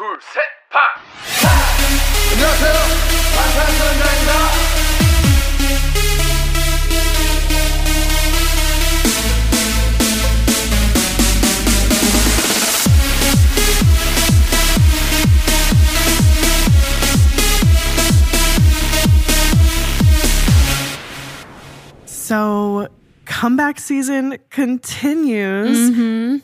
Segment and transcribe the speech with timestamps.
[0.00, 0.80] 둘, 셋, 파!
[2.32, 2.72] 안녕하세요.
[3.36, 4.30] 방탄소년단입니다.
[22.06, 22.86] So,
[23.26, 25.90] comeback season continues,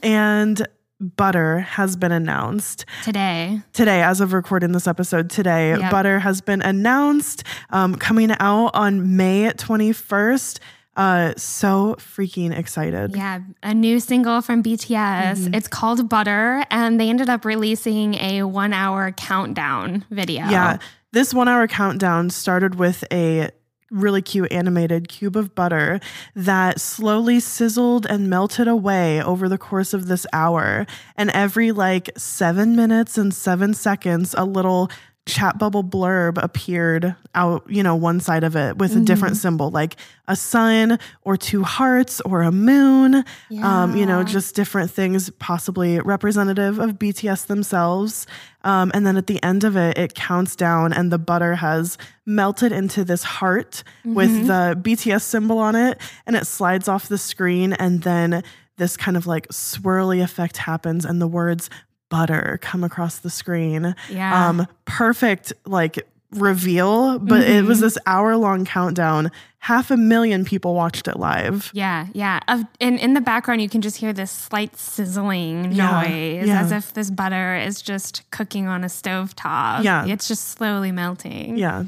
[0.03, 0.67] and
[1.02, 3.60] Butter has been announced today.
[3.74, 5.72] today, as of recording this episode today.
[5.72, 5.92] Yep.
[5.92, 10.60] Butter has been announced, um, coming out on May 21st.
[10.96, 13.16] Uh, so freaking excited.
[13.16, 15.56] Yeah, a new single from BTS.
[15.56, 20.46] It's called Butter, and they ended up releasing a one hour countdown video.
[20.50, 20.78] Yeah.
[21.14, 23.50] This one hour countdown started with a
[23.92, 26.00] really cute animated cube of butter
[26.36, 30.88] that slowly sizzled and melted away over the course of this hour.
[31.18, 34.90] And every like seven minutes and seven seconds, a little
[35.28, 39.70] chat bubble blurb appeared out, you know, one side of it with a different symbol,
[39.70, 39.96] like
[40.28, 43.24] a sun or two hearts or a moon.
[43.62, 48.26] Um, you know, just different things possibly representative of BTS themselves.
[48.64, 51.98] Um, and then at the end of it, it counts down, and the butter has
[52.26, 53.84] melted into this heart
[54.16, 57.74] with the BTS symbol on it, and it slides off the screen.
[57.74, 58.44] And then
[58.78, 61.70] this kind of like swirly effect happens, and the words
[62.12, 63.96] butter come across the screen.
[64.12, 64.50] Yeah.
[64.50, 69.32] Um, perfect, like reveal, but it was this hour long countdown.
[69.60, 71.70] Half a million people watched it live.
[71.74, 72.40] Yeah, yeah.
[72.48, 76.62] Of, and in the background, you can just hear this slight sizzling Yeah, noise yeah.
[76.62, 79.84] as if this butter is just cooking on a stove top.
[79.84, 80.06] Yeah.
[80.08, 81.58] It's just slowly melting.
[81.58, 81.86] Yeah.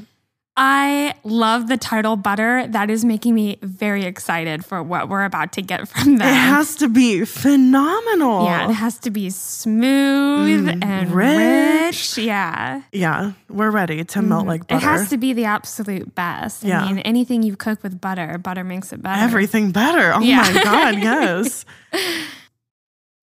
[0.56, 2.66] I love the title Butter.
[2.68, 6.28] That is making me very excited for what we're about to get from them.
[6.28, 8.44] It has to be phenomenal.
[8.44, 12.16] yeah, it has to be smooth and Mm, rich.
[12.16, 12.18] rich.
[12.24, 12.82] Yeah.
[12.92, 14.76] Yeah, we're ready to melt like butter.
[14.84, 16.62] It has to be the absolute best.
[16.62, 16.82] Yeah.
[16.82, 19.20] I mean, anything you cook with butter, butter makes it better.
[19.22, 20.12] Everything better.
[20.14, 20.42] Oh Yeah.
[20.54, 21.64] my God, yes.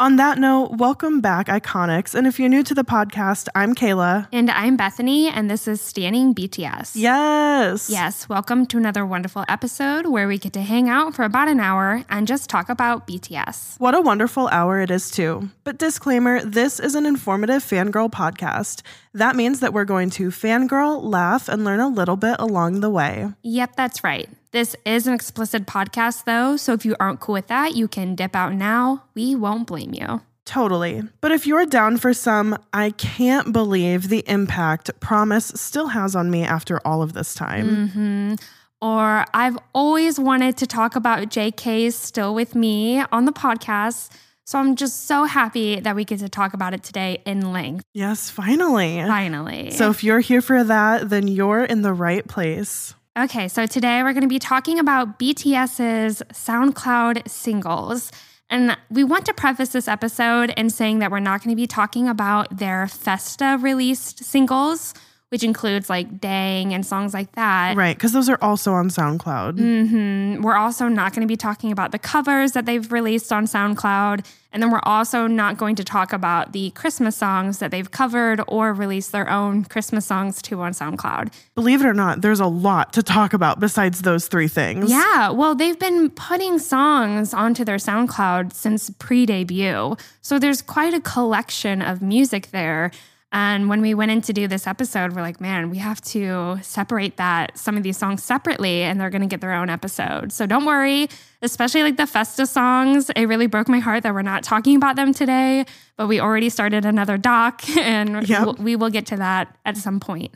[0.02, 2.16] On that note, welcome back, Iconics.
[2.16, 4.28] And if you're new to the podcast, I'm Kayla.
[4.34, 6.94] And I'm Bethany, and this is Standing BTS.
[6.96, 7.88] Yes.
[7.88, 11.60] Yes, welcome to another wonderful episode where we get to hang out for about an
[11.60, 13.80] hour and just talk about BTS.
[13.80, 15.52] What a wonderful hour it is, too.
[15.64, 18.82] But disclaimer this is an informative fangirl podcast.
[19.14, 22.90] That means that we're going to fangirl, laugh, and learn a little bit along the
[22.90, 23.28] way.
[23.44, 24.30] Yep, that's right.
[24.52, 28.16] This is an explicit podcast, though, so if you aren't cool with that, you can
[28.16, 29.04] dip out now.
[29.14, 30.22] We won't blame you.
[30.46, 31.04] Totally.
[31.22, 36.32] But if you're down for some, I can't believe the impact Promise still has on
[36.32, 37.88] me after all of this time.
[37.90, 38.34] hmm
[38.82, 44.10] Or I've always wanted to talk about JK's Still With Me on the podcast.
[44.52, 47.86] So I'm just so happy that we get to talk about it today in length,
[47.94, 49.02] Yes, finally.
[49.08, 49.72] finally.
[49.72, 52.94] So if you're here for that, then you're in the right place.
[53.18, 58.12] Okay, so today we're going to be talking about BTS's SoundCloud singles.
[58.50, 61.66] And we want to preface this episode in saying that we're not going to be
[61.66, 64.94] talking about their Festa released singles,
[65.32, 67.78] which includes like Dang and songs like that.
[67.78, 69.58] Right, because those are also on SoundCloud.
[69.58, 73.46] hmm We're also not going to be talking about the covers that they've released on
[73.46, 74.26] SoundCloud.
[74.52, 78.42] And then we're also not going to talk about the Christmas songs that they've covered
[78.50, 81.32] or released their own Christmas songs to on SoundCloud.
[81.56, 84.92] Believe it or not, there's a lot to talk about besides those three things.
[84.92, 89.96] Yeah, well, they've been putting songs onto their SoundCloud since pre debut.
[90.20, 92.92] So there's quite a collection of music there.
[93.34, 96.60] And when we went in to do this episode, we're like, man, we have to
[96.62, 100.34] separate that some of these songs separately and they're going to get their own episode.
[100.34, 101.08] So don't worry,
[101.42, 103.10] especially like the Festa songs.
[103.12, 106.50] It really broke my heart that we're not talking about them today, but we already
[106.50, 108.60] started another doc and Yep.
[108.60, 110.34] we will get to that at some point.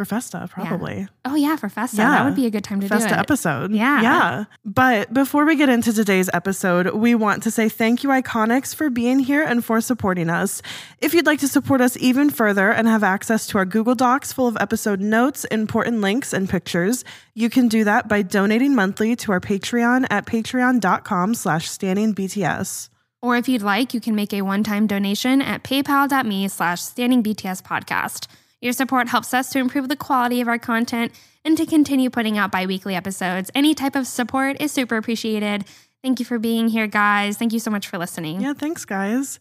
[0.00, 1.06] For Festa, probably.
[1.26, 1.98] Oh, yeah, for Festa.
[1.98, 2.08] Yeah.
[2.08, 3.16] That would be a good time to Festa do it.
[3.18, 3.72] Festa episode.
[3.72, 4.00] Yeah.
[4.00, 4.44] Yeah.
[4.64, 8.88] But before we get into today's episode, we want to say thank you, Iconics, for
[8.88, 10.62] being here and for supporting us.
[11.02, 14.32] If you'd like to support us even further and have access to our Google Docs
[14.32, 17.04] full of episode notes, important links, and pictures,
[17.34, 22.88] you can do that by donating monthly to our Patreon at patreon.com slash standing BTS.
[23.20, 27.60] Or if you'd like, you can make a one-time donation at paypal.me slash standing BTS
[27.62, 28.28] podcast.
[28.60, 31.12] Your support helps us to improve the quality of our content
[31.44, 33.50] and to continue putting out bi-weekly episodes.
[33.54, 35.64] Any type of support is super appreciated.
[36.02, 37.36] Thank you for being here, guys.
[37.36, 38.40] Thank you so much for listening.
[38.40, 39.38] Yeah, thanks, guys.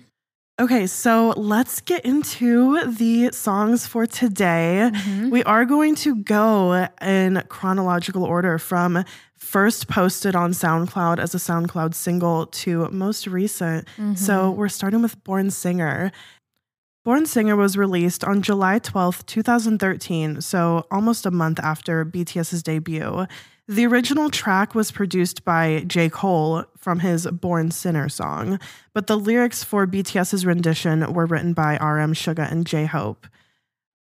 [0.61, 4.91] Okay, so let's get into the songs for today.
[4.93, 5.31] Mm-hmm.
[5.31, 9.03] We are going to go in chronological order from
[9.39, 13.87] first posted on SoundCloud as a SoundCloud single to most recent.
[13.97, 14.17] Mm-hmm.
[14.17, 16.13] So we're starting with Born Singer.
[17.07, 23.27] Born Singer was released on July 12th, 2013, so almost a month after BTS's debut.
[23.69, 26.09] The original track was produced by J.
[26.09, 28.59] Cole from his Born Sinner song,
[28.95, 33.27] but the lyrics for BTS's rendition were written by RM Suga and J Hope.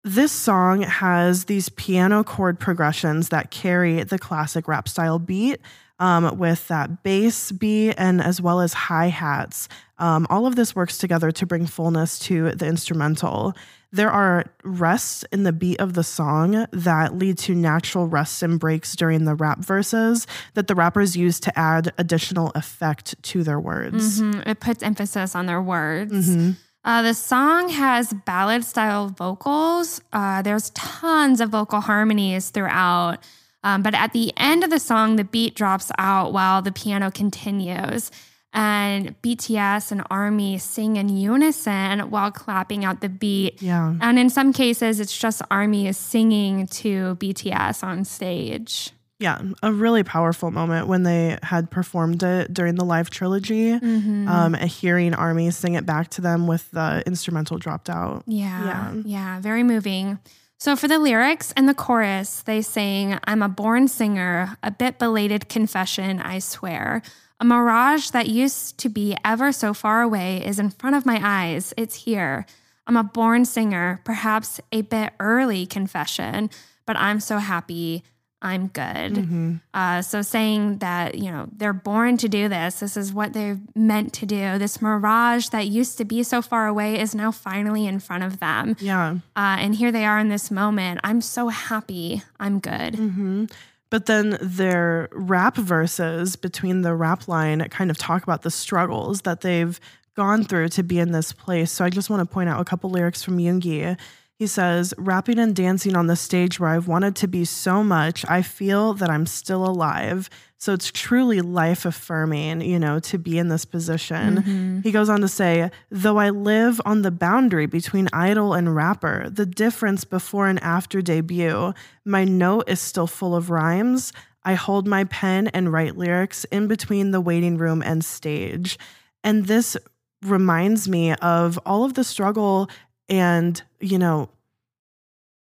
[0.03, 5.63] This song has these piano chord progressions that carry the classic rap style beat
[5.99, 9.69] um, with that bass beat and as well as hi hats.
[9.99, 13.55] Um, all of this works together to bring fullness to the instrumental.
[13.93, 18.59] There are rests in the beat of the song that lead to natural rests and
[18.59, 23.61] breaks during the rap verses that the rappers use to add additional effect to their
[23.61, 24.21] words.
[24.21, 24.45] Mhm.
[24.49, 26.29] It puts emphasis on their words.
[26.29, 26.57] Mhm.
[26.85, 30.01] Uh, the song has ballad style vocals.
[30.13, 33.19] Uh, there's tons of vocal harmonies throughout.
[33.65, 37.11] Um, but at the end of the song, the beat drops out while the piano
[37.11, 38.11] continues.
[38.53, 43.61] And BTS and Army sing in unison while clapping out the beat.
[43.61, 43.95] Yeah.
[44.01, 48.91] And in some cases, it's just Army is singing to BTS on stage.
[49.19, 53.73] Yeah, a really powerful moment when they had performed it during the live trilogy.
[53.73, 54.29] Mm-hmm.
[54.29, 58.23] Um, and hearing Army sing it back to them with the instrumental dropped out.
[58.27, 58.93] Yeah, Yeah.
[59.05, 60.19] yeah, very moving.
[60.65, 64.99] So for the lyrics and the chorus, they sing, I'm a born singer, a bit
[64.99, 67.03] belated confession, I swear.
[67.39, 71.21] A mirage that used to be ever so far away is in front of my
[71.23, 71.75] eyes.
[71.77, 72.47] It's here.
[72.87, 76.49] I'm a born singer, perhaps a bit early confession,
[76.87, 78.03] but I'm so happy.
[78.45, 79.15] I'm good.
[79.15, 79.61] Mhm.
[79.73, 82.79] Uh, so saying that you know they're born to do this.
[82.81, 84.59] This is what they're meant to do.
[84.59, 88.39] This mirage that used to be so far away is now finally in front of
[88.41, 88.77] them.
[88.79, 89.13] Yeah.
[89.35, 91.01] Uh, and here they are in this moment.
[91.03, 92.23] I'm so happy.
[92.39, 92.95] I'm good.
[92.97, 93.47] hmm
[93.91, 99.23] But then their rap verses between the rap line kind of talk about the struggles
[99.23, 99.81] that they've
[100.17, 101.71] gone through to be in this place.
[101.73, 103.97] So I just want to point out a couple lyrics from Yoongi.
[104.37, 108.25] He says, rapping and dancing on the stage where I've wanted to be so much,
[108.29, 110.29] I feel that I'm still alive.
[110.59, 114.37] So it's truly life affirming, you know, to be in this position.
[114.39, 114.81] Mm-hmm.
[114.81, 119.31] He goes on to say, though I live on the boundary between idol and rapper,
[119.31, 121.73] the difference before and after debut,
[122.05, 124.13] my note is still full of rhymes.
[124.43, 128.79] I hold my pen and write lyrics in between the waiting room and stage.
[129.23, 129.77] And this
[130.23, 132.71] reminds me of all of the struggle
[133.09, 134.29] and, you know,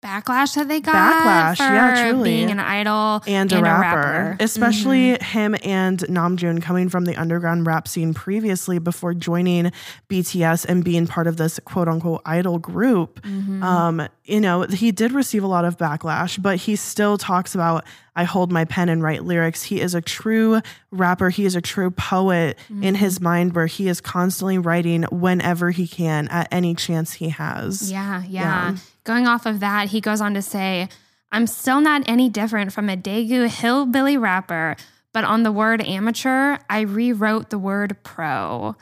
[0.01, 2.29] backlash that they got Backlash, for yeah, truly.
[2.29, 7.88] being an idol and, a, rapper, especially him and Namjoon coming from the underground rap
[7.88, 9.72] scene previously before joining
[10.10, 13.22] BTS and being part of this quote unquote idol group.
[13.24, 13.62] Mhm.
[13.62, 17.84] Um, you know, he did receive a lot of backlash, but he still talks about
[18.15, 19.63] I hold my pen and write lyrics.
[19.63, 20.60] He is a true
[20.91, 21.29] rapper.
[21.29, 25.88] He is a true poet in his mind where he is constantly writing whenever he
[25.88, 27.89] can at any chance he has.
[27.89, 28.75] Yeah, yeah, Yeah.
[29.10, 30.88] Going off of that, he goes on to say,
[31.32, 34.75] I'm still not any different from a Daegu hillbilly rapper,
[35.13, 38.75] but on the word amateur, I rewrote the word pro.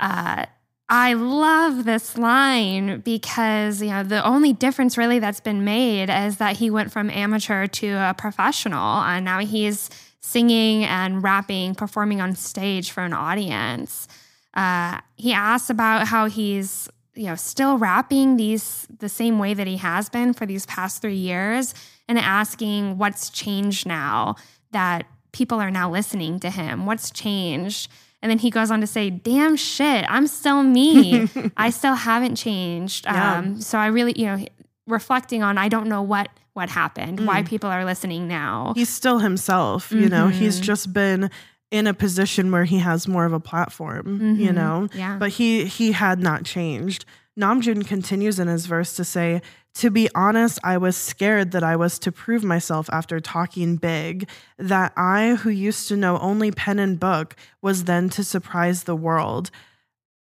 [0.00, 0.46] Uh,
[0.88, 6.38] I love this line because, you know, the only difference really that's been made is
[6.38, 9.90] that he went from amateur to a professional and now he's
[10.22, 14.08] singing and rapping, performing on stage for an audience.
[14.54, 19.66] Uh, he asks about how he's you know still rapping these the same way that
[19.66, 21.74] he has been for these past three years
[22.08, 24.34] and asking what's changed now
[24.72, 27.90] that people are now listening to him what's changed
[28.22, 32.36] and then he goes on to say damn shit i'm still me i still haven't
[32.36, 33.38] changed Yeah.
[33.38, 34.38] um, so i really you know
[34.86, 37.46] reflecting on i don't know what what happened why Mm.
[37.48, 40.62] people are listening now He's still himself, you know, he's Mhm.
[40.64, 41.30] just been
[41.70, 44.54] in a position where he has more of a platform, you Mhm.
[44.54, 44.88] know.
[44.94, 47.04] yeah But he he had not changed.
[47.38, 49.42] Namjoon continues in his verse to say,
[49.74, 54.28] "To be honest, I was scared that I was to prove myself after talking big,
[54.58, 58.96] that I who used to know only pen and book was then to surprise the
[58.96, 59.50] world."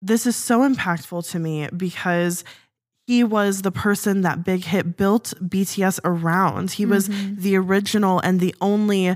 [0.01, 2.43] This is so impactful to me because
[3.07, 6.71] he was the person that Big Hit built BTS around.
[6.71, 7.37] He was Mhm.
[7.41, 9.15] the original and the only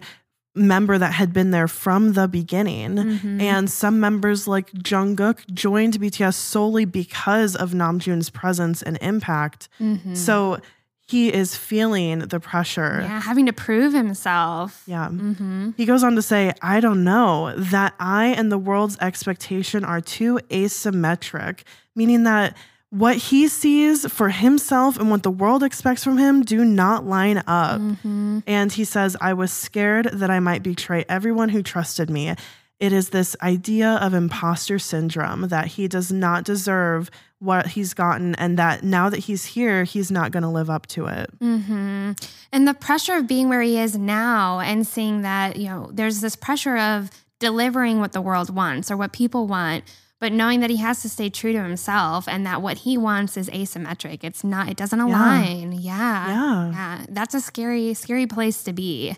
[0.55, 2.95] member that had been there from the beginning.
[2.95, 3.41] Mhm.
[3.41, 9.67] And some members like Jungkook joined BTS solely because of Namjoon's presence and impact.
[9.81, 10.15] Mhm.
[10.15, 10.59] So
[11.05, 12.99] he is feeling the pressure.
[13.01, 15.09] yeah having to prove himself Yeah.
[15.09, 19.83] hmm He goes on to say, I don't know, that I and the world's expectation
[19.83, 21.59] are too asymmetric,
[21.95, 22.55] meaning that
[22.93, 27.41] what he sees for himself and what the world expects from him do not line
[27.47, 27.81] up.
[27.81, 32.35] hmm And he says, I was scared that I might betray everyone who trusted me.
[32.79, 37.09] It is this idea of imposter syndrome that he does not deserve
[37.39, 40.85] what he's gotten, and that now that he's here, he's not going to live up
[40.87, 41.31] to it.
[41.39, 42.11] hmm
[42.51, 46.21] And the pressure of being where he is now and seeing that, you know, there's
[46.21, 47.09] this pressure of
[47.39, 49.83] delivering what the world wants or what people want,
[50.23, 53.35] but knowing that he has to stay true to himself and that what he wants
[53.35, 54.23] is asymmetric.
[54.23, 55.73] It's not, it doesn't align.
[55.73, 56.29] Yeah.
[56.29, 56.71] Yeah.
[56.71, 57.05] Yeah.
[57.09, 59.17] That's a scary, scary place to be.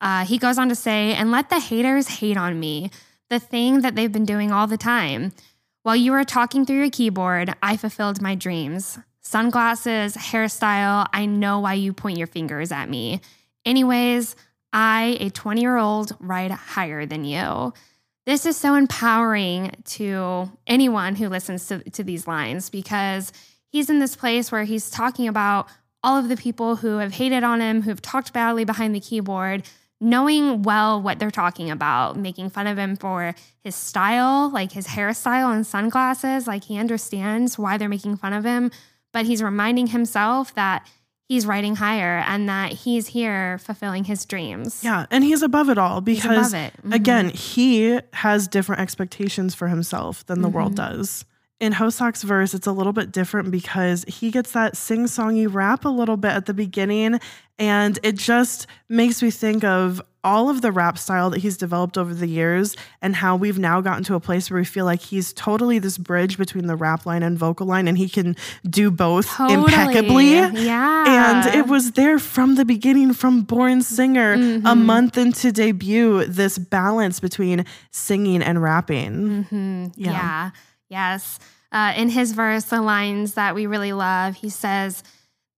[0.00, 2.90] Uh, he goes on to say, and let the haters hate on me,
[3.30, 5.30] the thing that they've been doing all the time.
[5.84, 8.98] While you were talking through your keyboard, I fulfilled my dreams.
[9.20, 13.20] Sunglasses, hairstyle, I know why you point your fingers at me.
[13.64, 14.34] Anyways,
[14.72, 17.72] I, a 20 year old, ride higher than you.
[18.26, 23.32] This is so empowering to anyone who listens to, to these lines because
[23.68, 25.68] he's in this place where he's talking about
[26.02, 29.62] all of the people who have hated on him, who've talked badly behind the keyboard,
[30.00, 34.86] knowing well what they're talking about, making fun of him for his style, like his
[34.86, 36.46] hairstyle and sunglasses.
[36.46, 38.70] Like he understands why they're making fun of him,
[39.12, 40.86] but he's reminding himself that
[41.28, 44.82] he's riding higher and that he's here fulfilling his dreams.
[44.84, 45.06] Yeah.
[45.10, 46.72] And he's above it all because, it.
[46.86, 46.94] Mhm.
[46.94, 50.76] again, he has different expectations for himself than the world Mhm.
[50.76, 51.24] does.
[51.60, 55.84] In Hoseok's verse, it's a little bit different because he gets that sing songy rap
[55.84, 57.20] a little bit at the beginning.
[57.58, 61.96] And it just makes me think of all of the rap style that he's developed
[61.98, 65.00] over the years and how we've now gotten to a place where we feel like
[65.00, 68.34] he's totally this bridge between the rap line and vocal line and he can
[68.68, 69.54] do both Totally.
[69.64, 70.30] impeccably.
[70.64, 71.04] Yeah.
[71.46, 74.84] And it was there from the beginning, from Born Singer, a Mhm.
[74.84, 79.44] month into debut, this balance between singing and rapping.
[79.50, 80.10] hmm Yeah.
[80.12, 80.50] Yeah.
[80.88, 81.38] Yes.
[81.70, 85.02] Uh, in his verse, the lines that we really love, he says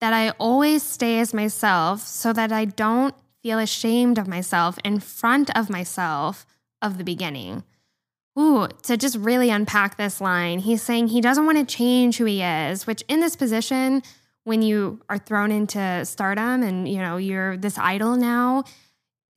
[0.01, 3.15] that I always stay as myself so that I don't
[3.47, 6.45] feel ashamed of myself in front of myself
[6.83, 7.63] of the beginning.
[8.37, 12.25] Ooh, to just really unpack this line, he's saying he doesn't want to change who
[12.25, 14.03] he is, which in this position,
[14.43, 18.65] when you are thrown into stardom and you know you're this idol now,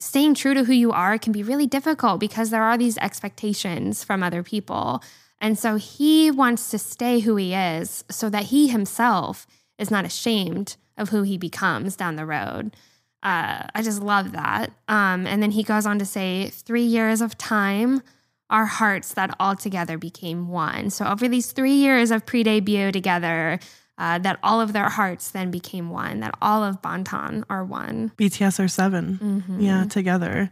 [0.00, 4.02] staying true to who you are can be really difficult because there are these expectations
[4.02, 5.04] from other people.
[5.40, 9.46] And so he wants to stay who he is so that he himself
[9.78, 12.74] is not ashamed of who he becomes down the road.
[13.22, 14.72] Uh, I just love that.
[14.88, 18.02] Um, and then he goes on to say, three years of time,
[18.48, 20.90] our hearts that all together became one.
[20.90, 23.60] So over these three years of pre debut together,
[23.98, 28.12] uh, that all of their hearts then became one, that all of Bangtan are one.
[28.16, 29.62] BTS are 7 Mhm.
[29.62, 30.50] Yeah, together.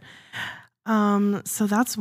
[0.85, 1.97] Um, so that's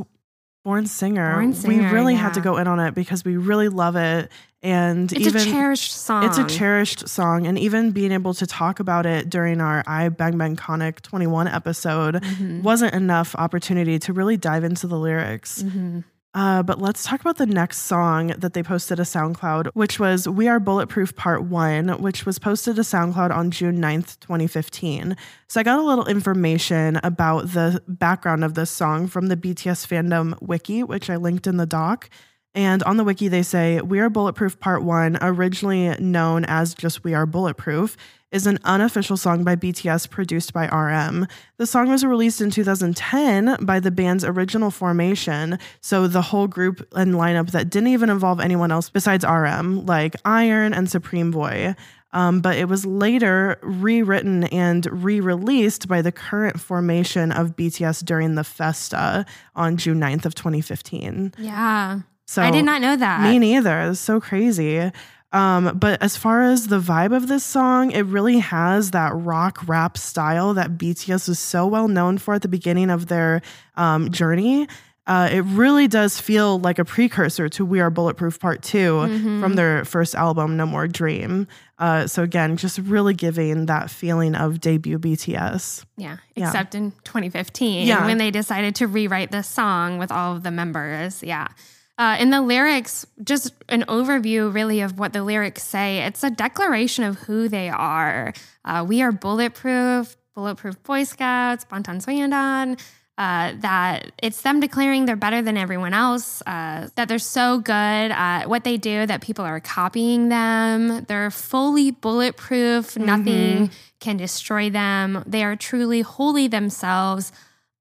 [0.69, 1.33] Born Singer.
[1.33, 4.31] Born we Singer, really had to go in on it because we really love it.
[4.63, 6.25] And It's even a cherished song.
[6.27, 10.11] It's a cherished song, and even being able to talk about it during our I
[10.11, 12.63] Bang Bang Conic 21 episode Mhm.
[12.63, 15.63] wasn't enough opportunity to really dive into the lyrics.
[15.63, 16.05] Mhm.
[16.35, 20.29] Uh, but let's talk about the next song that they posted to SoundCloud, which was
[20.29, 25.17] We Are Bulletproof Part 1, which was posted to SoundCloud on June 9th, 2015.
[25.49, 29.87] So I got a little information about the background of this song from the BTS
[29.87, 32.11] fandom wiki, which I linked in the doc.
[32.59, 37.05] And on the wiki, they say We Are Bulletproof Part 1, originally known as just
[37.05, 37.97] We Are Bulletproof,
[38.33, 41.29] is an unofficial song by BTS produced by RM.
[41.59, 46.85] The song was released in 2010 by the band's original formation, so the whole group
[46.97, 51.77] and lineup that didn't even involve anyone else besides RM, like Iron and Supreme Boy.
[52.13, 58.05] Um, but it was later rewritten and re released by the current formation of BTS
[58.05, 61.35] during the Festa on June 9th of 2015.
[61.39, 62.01] Yeah.
[62.29, 63.23] So I did not know that.
[63.23, 63.81] me neither.
[63.91, 64.93] It's so crazy.
[65.33, 69.67] Um, but as far as the vibe of this song, it really has that rock
[69.67, 73.41] rap style that BTS was so well known for at the beginning of their
[73.77, 74.69] um, journey.
[75.07, 79.41] Uh, it really does feel like a precursor to We Are Bulletproof Part 2 Mhm.
[79.41, 81.47] from their first album, No More Dream.
[81.79, 85.83] Uh, so, again, just really giving that feeling of debut BTS.
[85.97, 86.47] Yeah, Yeah.
[86.49, 88.05] except in 2015 Yeah.
[88.05, 91.23] when they decided to rewrite this song with all of the members.
[91.23, 91.49] Yeah.
[91.99, 95.99] Uh, in the lyrics, just an overview really of what the lyrics say.
[95.99, 98.33] It's a declaration of who they are.
[98.65, 102.81] Uh, we are bulletproof, bulletproof Boy Scouts, Bangtan Sonyeondan.
[103.19, 107.73] Uh, that it's them declaring they're better than everyone else, uh, that they're so good
[107.73, 111.05] at what they do that people are copying them.
[111.07, 112.97] They're fully bulletproof.
[112.97, 115.25] Nothing can destroy them.
[115.27, 117.33] They are truly wholly themselves,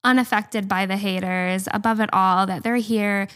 [0.04, 1.68] unaffected by the haters.
[1.72, 3.28] Above it all, that they're here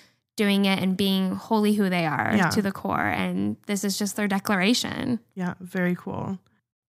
[0.43, 2.49] doing it and being wholly who they are Yeah.
[2.49, 3.07] to the core.
[3.23, 5.19] And this is just their declaration.
[5.35, 6.39] Yeah, very cool.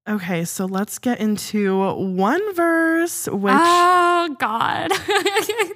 [0.09, 4.91] Okay, so let's get into one verse, which oh God,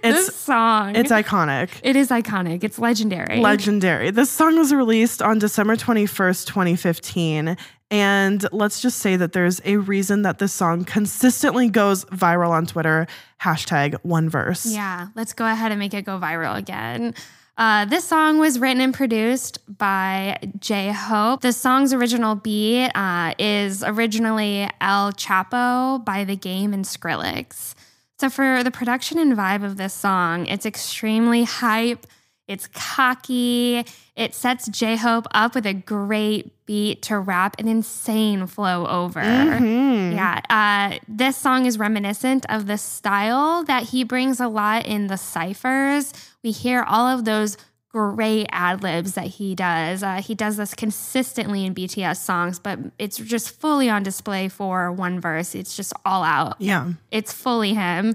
[0.03, 0.97] It's- this song.
[0.97, 1.69] it's iconic.
[1.85, 2.65] it is iconic.
[2.65, 3.39] It's legendary.
[3.41, 4.11] Legendary.
[4.11, 7.57] This song was released on December 21st, 2015.
[7.89, 12.67] And let's just say that there's a reason that this song consistently goes viral on
[12.67, 13.07] Twitter.
[13.41, 14.67] Hashtag one verse.
[14.67, 17.15] Yeah, let's go ahead and make it go viral again.
[17.59, 21.41] Uh, this song was written and produced by J Hope.
[21.41, 27.75] The song's original beat uh, is originally El Chapo by The Game and Skrillex.
[28.19, 32.07] So, for the production and vibe of this song, it's extremely hype,
[32.47, 33.85] it's cocky,
[34.17, 39.21] it sets J Hope up with a great beat to rap an insane flow over.
[39.21, 40.15] Mhm.
[40.15, 45.07] Yeah, uh, this song is reminiscent of the style that he brings a lot in
[45.07, 46.13] the ciphers.
[46.47, 47.57] We hear all of those
[47.89, 50.05] great ad libs that he does.
[50.05, 54.93] Uh, he does this consistently in BTS songs, but it's just fully on display for
[54.93, 55.57] one verse.
[55.57, 56.55] It's just all out.
[56.61, 56.93] Yeah.
[57.11, 58.15] It's fully him.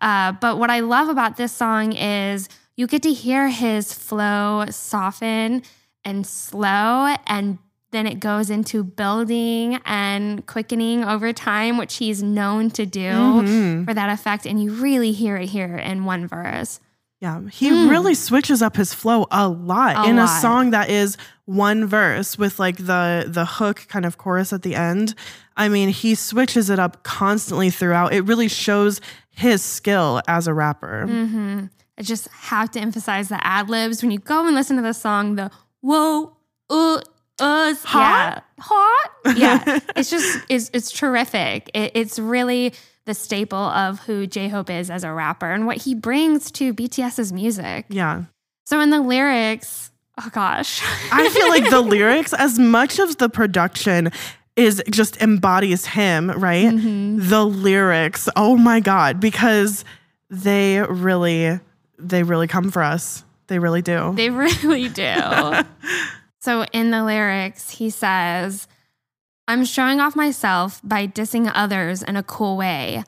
[0.00, 4.64] Uh, but what I love about this song is you get to hear his flow
[4.70, 5.62] soften
[6.02, 7.58] and slow, and
[7.90, 13.84] then it goes into building and quickening over time, which he's known to do Mhm.
[13.84, 14.46] for that effect.
[14.46, 16.80] And you really hear it here in one verse.
[17.20, 17.40] Yeah.
[17.50, 17.88] He Mm.
[17.90, 22.36] really switches up his flow a lot A in a song that is one verse
[22.36, 25.14] with like the the hook kind of chorus at the end.
[25.56, 28.12] I mean, he switches it up constantly throughout.
[28.12, 29.00] It really shows
[29.30, 31.06] his skill as a rapper.
[31.06, 31.64] hmm
[31.98, 34.02] I just have to emphasize the ad libs.
[34.02, 35.50] When you go and listen to the song, the
[35.80, 36.36] whoa,
[36.68, 37.00] uh,
[37.38, 38.44] uh, Hot?
[38.58, 39.78] yeah, hot, yeah.
[39.96, 41.70] it's just it's it's terrific.
[41.72, 42.74] It, it's really
[43.06, 46.74] the staple of who J Hope is as a rapper and what he brings to
[46.74, 47.86] BTS's music.
[47.88, 48.24] Yeah.
[48.66, 50.80] So in the lyrics, oh gosh,
[51.12, 54.10] I feel like the lyrics, as much of the production
[54.56, 56.66] is just embodies him, right?
[56.66, 57.28] Mhm.
[57.28, 59.84] The lyrics, oh my God, because
[60.30, 61.60] they really,
[61.98, 63.22] they really come for us.
[63.46, 64.12] They really do.
[64.16, 65.14] They really do.
[66.40, 68.66] so in the lyrics, he says,
[69.48, 73.04] I'm showing off myself by dissing others in a cool way.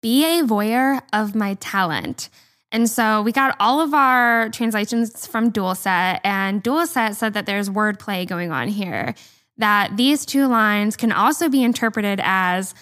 [0.00, 2.28] Be a voyeur of my talent.
[2.70, 7.68] And so we got all of our translations from Doolset, and Doolset said that there's
[7.68, 9.14] wordplay going on here.
[9.58, 12.74] That these two lines can also be interpreted as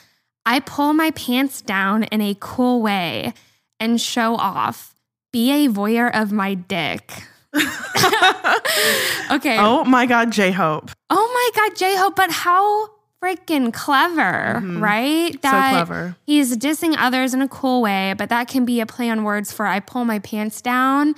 [0.47, 3.35] I pull my pants down in a cool way
[3.81, 4.95] and show off.
[5.33, 7.25] Be a voyeur of my dick.
[9.31, 9.57] okay.
[9.59, 10.91] Oh my God, J Hope.
[11.09, 12.89] Oh my God, J Hope, but how
[13.23, 14.81] freaking clever, Mhm.
[14.81, 15.33] right?
[15.43, 16.17] So clever.
[16.27, 19.53] He's dissing others in a cool way, but that can be a play on words
[19.53, 21.15] for I pull my pants down,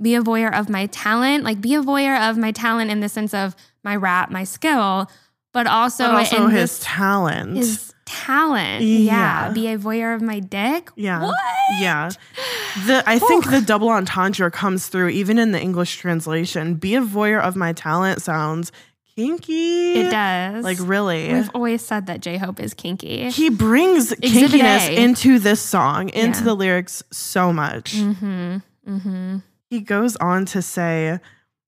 [0.00, 3.08] be a voyeur of my talent, like be a voyeur of my talent in the
[3.08, 5.10] sense of my rap, my skill,
[5.52, 7.56] but also, But also in his this, talent.
[7.56, 8.82] his talent.
[8.82, 9.48] Yeah.
[9.48, 9.52] Yeah.
[9.52, 10.90] Be a voyeur of my dick.
[10.96, 11.22] yeah.
[11.22, 11.36] What?
[11.80, 12.10] Yeah.
[12.86, 16.74] The I think the double entendre comes through even in the English translation.
[16.76, 18.72] Be a voyeur of my talent sounds
[19.16, 19.94] kinky.
[19.94, 20.62] It does.
[20.64, 21.32] Like really.
[21.32, 23.30] We've always said that J Hope is kinky.
[23.30, 25.02] he brings Exhibit kinkiness A.
[25.02, 26.44] into this song, into Yeah.
[26.44, 27.94] the lyrics so much.
[27.96, 28.56] Mm-hmm.
[28.88, 29.36] Mm-hmm.
[29.70, 31.18] He goes on to say,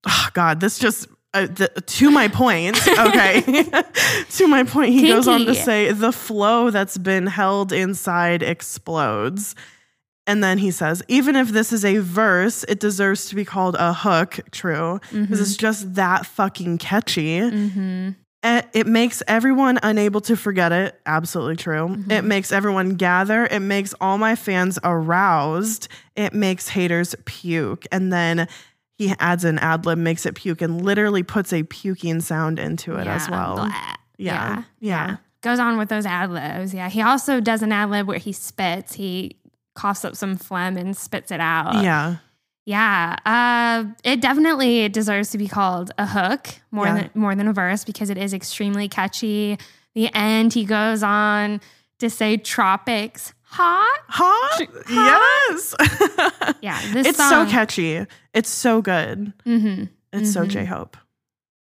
[0.06, 2.76] oh God, this just uh, the, to my point.
[2.86, 3.42] Okay,
[4.30, 9.54] to my point, he goes on to say the flow that's been held inside explodes.
[10.26, 13.76] And then he says, even if this is a verse, it deserves to be called
[13.78, 14.40] a hook.
[14.50, 17.40] True, because it's just that fucking catchy.
[17.40, 18.10] Mm-hmm.
[18.44, 21.00] It, it makes everyone unable to forget it.
[21.06, 21.88] Absolutely true.
[21.88, 22.10] Mm-hmm.
[22.10, 23.46] It makes everyone gather.
[23.46, 25.88] It makes all my fans aroused.
[26.14, 27.86] It makes haters puke.
[27.90, 28.48] And then
[28.98, 32.96] he adds an ad lib, makes it puke, and literally puts a puking sound into
[32.96, 33.54] it as well.
[33.54, 33.94] Blah.
[34.18, 34.64] Yeah.
[34.80, 35.16] Yeah.
[35.40, 36.74] Goes on with those ad libs.
[36.74, 36.88] Yeah.
[36.88, 38.94] He also does an ad lib where he spits.
[38.94, 39.36] He
[39.76, 41.82] coughs up some phlegm and spits it out.
[41.84, 42.16] Yeah.
[42.66, 43.16] Yeah.
[43.24, 46.94] Uh, it definitely deserves to be called a hook more Yeah.
[46.94, 49.56] than more than a verse because it is extremely catchy.
[49.94, 51.60] The end, he goes on
[52.00, 53.98] to say tropics hot.
[54.08, 54.60] Hot?
[54.90, 55.74] Yes.
[56.60, 56.80] Yeah.
[56.92, 58.04] This it's song, so catchy.
[58.34, 59.32] It's so good.
[59.44, 60.48] hmm It's so Mhm.
[60.48, 60.96] J Hope.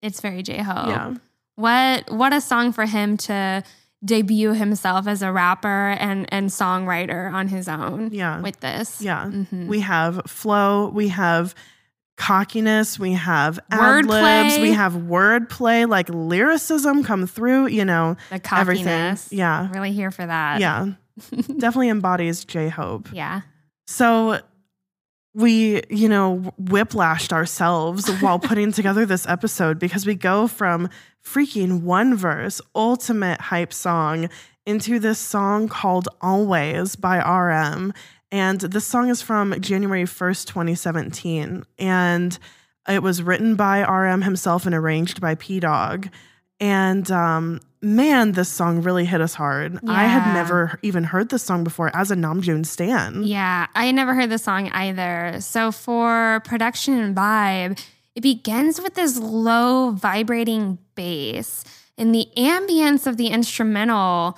[0.01, 0.87] It's very J Hope.
[0.87, 1.13] Yeah.
[1.55, 3.63] What what a song for him to
[4.03, 8.09] debut himself as a rapper and and songwriter on his own.
[8.11, 8.41] Yeah.
[8.41, 9.01] With this.
[9.01, 9.25] Yeah.
[9.25, 9.67] Mhm.
[9.67, 11.53] We have flow, we have
[12.17, 18.41] cockiness, we have ad libs, we have wordplay, like lyricism come through, you know, the
[18.55, 18.85] everything.
[18.85, 19.31] cockiness.
[19.31, 19.69] Yeah.
[19.71, 20.59] Really here for that.
[20.61, 20.93] Yeah.
[21.29, 23.09] Definitely embodies J Hope.
[23.11, 23.41] Yeah.
[23.87, 24.39] So
[25.33, 30.89] we, you know, whiplashed ourselves while putting together this episode because we go from
[31.23, 34.29] freaking one verse, ultimate hype song,
[34.65, 37.93] into this song called Always by RM.
[38.31, 41.65] And this song is from January 1st, 2017.
[41.79, 42.37] And
[42.87, 46.09] it was written by RM himself and arranged by Pdogg.
[46.59, 49.79] And um, man, this song really hit us hard.
[49.87, 53.23] I had never even heard this song before as a Namjoon stan.
[53.23, 55.37] Yeah, I never heard the song either.
[55.39, 57.83] So for production and vibe,
[58.15, 61.63] it begins with this low vibrating bass,
[61.97, 64.37] and the ambience of the instrumental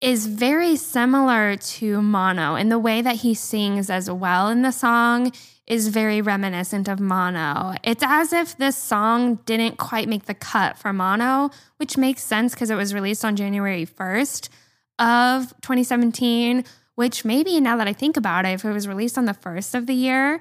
[0.00, 4.70] is very similar to Mono, and the way that he sings as well in the
[4.70, 5.32] song
[5.66, 7.74] is very reminiscent of Mono.
[7.82, 12.52] It's as if this song didn't quite make the cut for Mono, which makes sense
[12.54, 14.50] because it was released on January 1st
[14.98, 16.64] of 2017,
[16.96, 19.74] which maybe now that I think about it, if it was released on the first
[19.74, 20.40] of the year,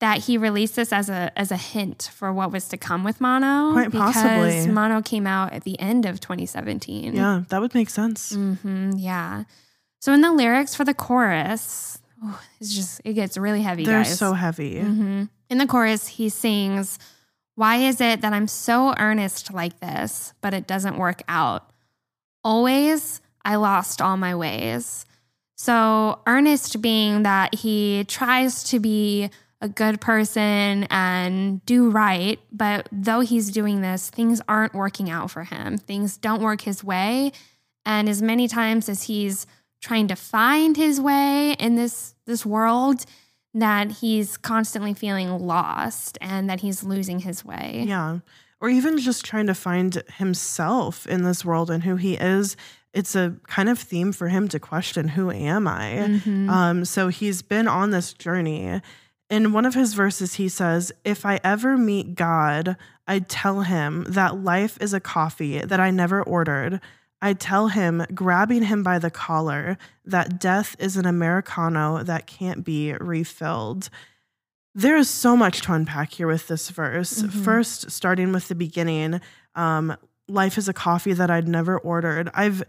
[0.00, 3.20] that he released this as a as a hint for what was to come with
[3.20, 3.72] Mono.
[3.72, 4.66] Quite because possibly.
[4.72, 7.14] Mono came out at the end of 2017.
[7.14, 8.34] Yeah, that would make sense.
[8.34, 9.44] hmm yeah.
[10.00, 11.98] So in the lyrics for the chorus,
[12.60, 13.84] it's just it gets really heavy.
[13.84, 14.18] They're guys.
[14.18, 14.76] so heavy.
[14.76, 15.28] Mhm.
[15.50, 16.98] In the chorus, he sings,
[17.56, 21.70] Why is it that I'm so earnest like this, but it doesn't work out?
[22.42, 25.04] Always, I lost all my ways.
[25.56, 32.88] So, earnest being that he tries to be a good person and do right, but
[32.92, 35.78] though he's doing this, things aren't working out for him.
[35.78, 37.32] Things don't work his way.
[37.86, 39.46] And as many times as he's
[39.84, 43.04] trying to find his way in this this world,
[43.52, 47.84] that he's constantly feeling lost and that he's losing his way.
[47.86, 48.20] Yeah.
[48.60, 52.56] Or even just trying to find himself in this world and who he is.
[52.94, 56.20] It's a kind of theme for him to question who am I?
[56.24, 56.48] Mhm.
[56.48, 58.80] Um, so he's been on this journey.
[59.28, 64.06] In one of his verses, he says, If I ever meet God, I'd tell him
[64.08, 66.80] that life is a coffee that I never ordered.
[67.24, 72.62] I'd tell him, grabbing him by the collar, that death is an Americano that can't
[72.64, 73.88] be refilled.
[74.74, 77.22] There is so much to unpack here with this verse.
[77.22, 77.30] Mhm.
[77.44, 79.20] First, starting with the beginning,
[79.54, 79.96] um,
[80.28, 82.30] life is a coffee that I'd never ordered.
[82.34, 82.62] I've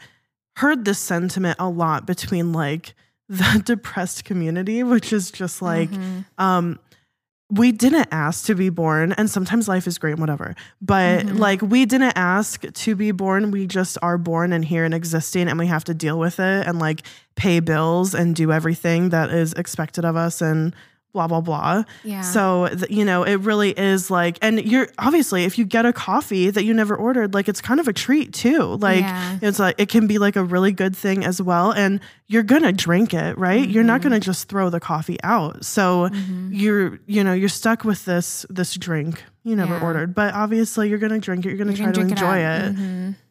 [0.58, 2.94] heard this sentiment a lot between like
[3.30, 6.26] the depressed community, which is just like, Mhm.
[6.38, 6.80] um,
[7.52, 10.56] we didn't ask to be born, and sometimes life is great, and whatever.
[10.82, 11.38] But Mhm.
[11.40, 13.52] like, we didn't ask to be born.
[13.52, 16.66] We just are born and here and existing, and we have to deal with it
[16.68, 17.04] and like
[17.36, 20.76] pay bills and do everything that is expected of us and
[21.16, 21.84] blah blah blah.
[22.04, 22.20] Yeah.
[22.22, 26.50] So you know, it really is like, and you're obviously if you get a coffee
[26.50, 28.76] that you never ordered, like it's kind of a treat too.
[28.82, 29.40] Like Yeah.
[29.42, 32.74] it's like it can be like a really good thing as well, and you're gonna
[32.74, 33.68] drink it, right?
[33.68, 34.10] You're not Mm-hmm.
[34.10, 35.64] gonna just throw the coffee out.
[35.64, 36.10] So
[36.52, 39.84] you're you know you're stuck with this this drink you never Yeah.
[39.84, 41.50] ordered, but obviously you're gonna drink it.
[41.50, 42.64] You're gonna You're try gonna to enjoy up.
[42.64, 42.76] it.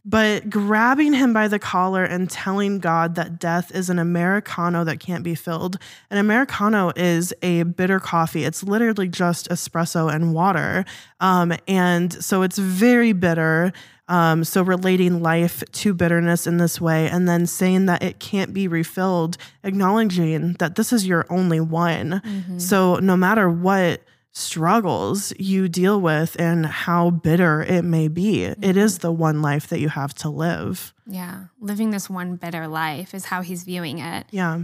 [0.06, 5.00] But grabbing him by the collar and telling God that death is an Americano that
[5.00, 5.78] can't be filled.
[6.10, 8.44] An Americano is a bitter coffee.
[8.44, 10.84] It's literally just espresso and water.
[11.20, 13.72] Um, and so it's very bitter.
[14.06, 18.52] Um, so relating life to bitterness in this way and then saying that it can't
[18.52, 22.20] be refilled, acknowledging that this is your only one.
[22.58, 24.02] So no matter what
[24.34, 29.02] struggles you deal with and how bitter it may be, it is mm-hmm.
[29.02, 30.92] the one life that you have to live.
[31.06, 31.44] Yeah.
[31.60, 34.26] Living this one bitter life is how he's viewing it.
[34.30, 34.62] Yeah.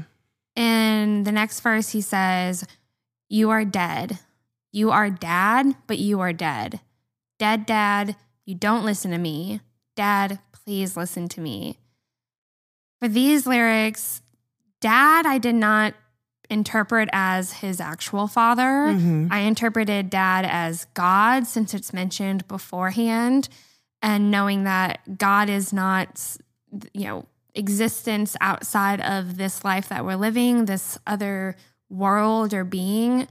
[0.57, 2.67] In the next verse, he says,
[3.29, 4.19] You are dead.
[4.73, 6.81] You are dad, but you are dead.
[7.39, 9.61] Dead, dad, you don't listen to me.
[9.97, 11.79] Dad, please listen to me.
[13.01, 14.23] For these lyrics,
[14.81, 15.95] dad, I did not
[16.51, 18.89] interpret as his actual father.
[18.89, 19.29] Mhm.
[19.31, 23.49] I interpreted dad as God since it's mentioned beforehand.
[24.03, 26.37] And knowing that God is not,
[26.93, 31.57] you know, existence outside of this life that we're living, this other
[31.91, 33.29] world or being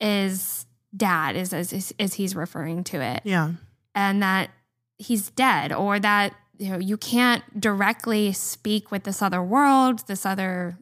[0.00, 3.22] is dad, is as, as he's referring to it.
[3.24, 3.52] Yeah.
[3.94, 4.50] And that
[4.98, 10.24] he's dead or that you know you can't directly speak with this other world, this
[10.26, 10.76] other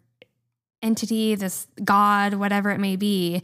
[0.83, 3.43] entity, this God, whatever it may be.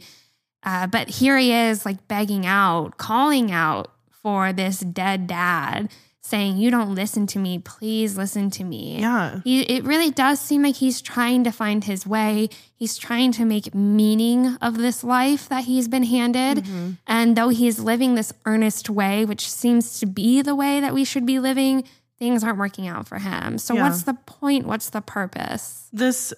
[0.63, 6.57] Uh, but here he is, like begging out, calling out for this dead dad, saying,
[6.57, 7.59] "You don't listen to me.
[7.59, 9.39] Please listen to me." Yeah.
[9.45, 12.49] He, it really does seem like he's trying to find his way.
[12.75, 16.65] He's trying to make meaning of this life that he's been handed.
[16.65, 16.91] Mm-hmm.
[17.05, 21.05] And though he's living this earnest way, which seems to be the way that we
[21.05, 21.85] should be living,
[22.19, 23.57] things aren't working out for him.
[23.59, 23.83] So, Yeah.
[23.83, 24.65] what's the point?
[24.65, 25.87] What's the purpose?
[25.93, 26.33] This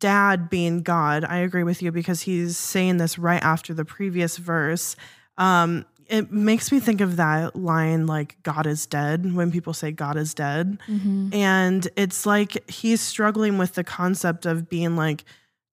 [0.00, 4.36] dad being God, I agree with you because he's saying this right after the previous
[4.36, 4.96] verse.
[5.36, 9.92] Um, it makes me think of that line like God is dead when people say
[9.92, 10.78] God is dead.
[11.34, 15.24] And it's like he's struggling with the concept of being like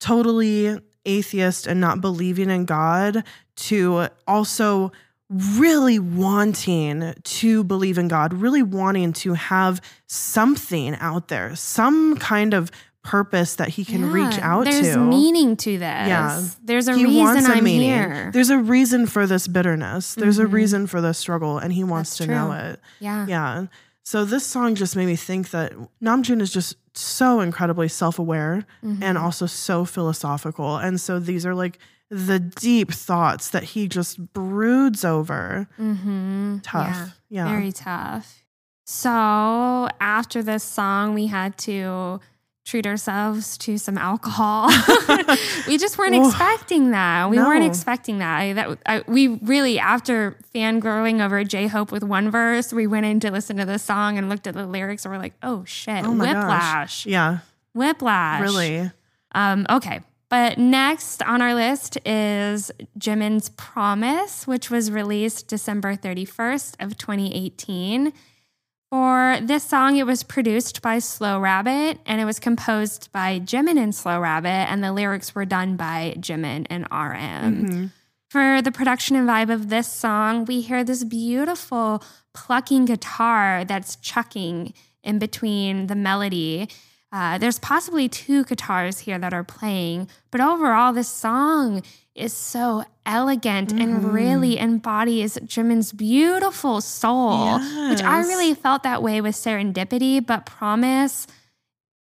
[0.02, 3.24] totally atheist and not believing in God
[3.56, 4.92] to also
[5.30, 12.54] really wanting to believe in God, really wanting to have something out there, some kind
[12.54, 12.72] of
[13.06, 14.84] purpose that he can reach out There's to.
[14.84, 15.80] There's meaning to this.
[15.82, 16.42] Yeah.
[16.64, 17.88] There's a he reason a I'm meaning.
[17.88, 18.32] here.
[18.34, 20.16] There's a reason for this bitterness.
[20.16, 20.52] There's a Mhm.
[20.54, 22.82] reason for this struggle, and he wants That's to know it.
[23.00, 23.26] yeah.
[23.28, 23.66] Yeah.
[24.04, 29.02] So this song just made me think that Namjoon is just so incredibly self-aware Mm-hmm.
[29.04, 30.78] and also so philosophical.
[30.78, 31.80] And so these are like
[32.12, 35.68] the deep thoughts that he just broods over.
[35.80, 36.58] Mm-hmm.
[36.60, 37.20] Tough.
[37.30, 37.50] Yeah.
[37.50, 38.46] Very tough.
[38.86, 42.20] So after this song, we had to
[42.66, 44.68] treat ourselves to some alcohol.
[45.68, 47.30] we just weren't expecting that.
[47.30, 48.40] We weren't expecting that.
[48.40, 53.06] I, that I, we really, after fangirling over J Hope with one verse, we went
[53.06, 55.64] in to listen to this song and looked at the lyrics and we're like, oh
[55.66, 56.36] shit, Oh my gosh.
[56.36, 57.06] whiplash.
[57.06, 57.38] Yeah.
[57.76, 58.42] Whiplash.
[58.42, 58.92] Really.
[59.34, 60.02] Um, okay.
[60.30, 68.12] But next on our list is Jimin's Promise, which was released December 31st of 2018.
[68.96, 73.78] For this song, it was produced by Slow Rabbit and it was composed by Jimin
[73.78, 77.68] and Slow Rabbit, and the lyrics were done by Jimin and RM.
[77.68, 77.92] Mhm.
[78.30, 82.02] For the production and vibe of this song, we hear this beautiful
[82.34, 86.70] plucking guitar that's chucking in between the melody.
[87.16, 91.82] Uh, there's possibly two guitars here that are playing, but overall, this song
[92.14, 97.58] is so elegant and really embodies Jimin's beautiful soul,
[97.90, 101.28] which I really felt that way with Serendipity, but Promise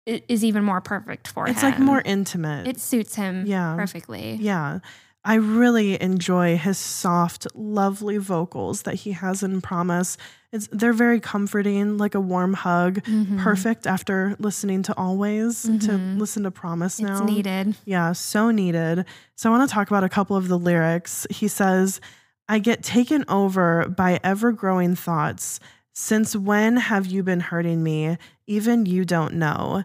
[0.06, 1.52] is even more perfect for him.
[1.52, 2.66] It's like more intimate.
[2.66, 3.76] It suits him Yeah.
[3.76, 4.38] perfectly.
[4.39, 4.80] Yeah.
[5.26, 10.18] I really enjoy his soft, lovely vocals that he has in Promise.
[10.52, 13.02] It's they're very comforting, like a warm hug.
[13.06, 13.40] Mhm.
[13.40, 16.20] Perfect after listening to Always to Mhm.
[16.20, 17.14] listen to Promise now.
[17.14, 17.76] It's needed.
[17.86, 19.06] Yeah, so needed.
[19.36, 21.26] So I want to talk about a couple of the lyrics.
[21.30, 22.02] He says,
[22.50, 25.60] I get taken over by ever growing thoughts.
[25.94, 28.18] Since when have you been hurting me?
[28.46, 29.84] Even you don't know.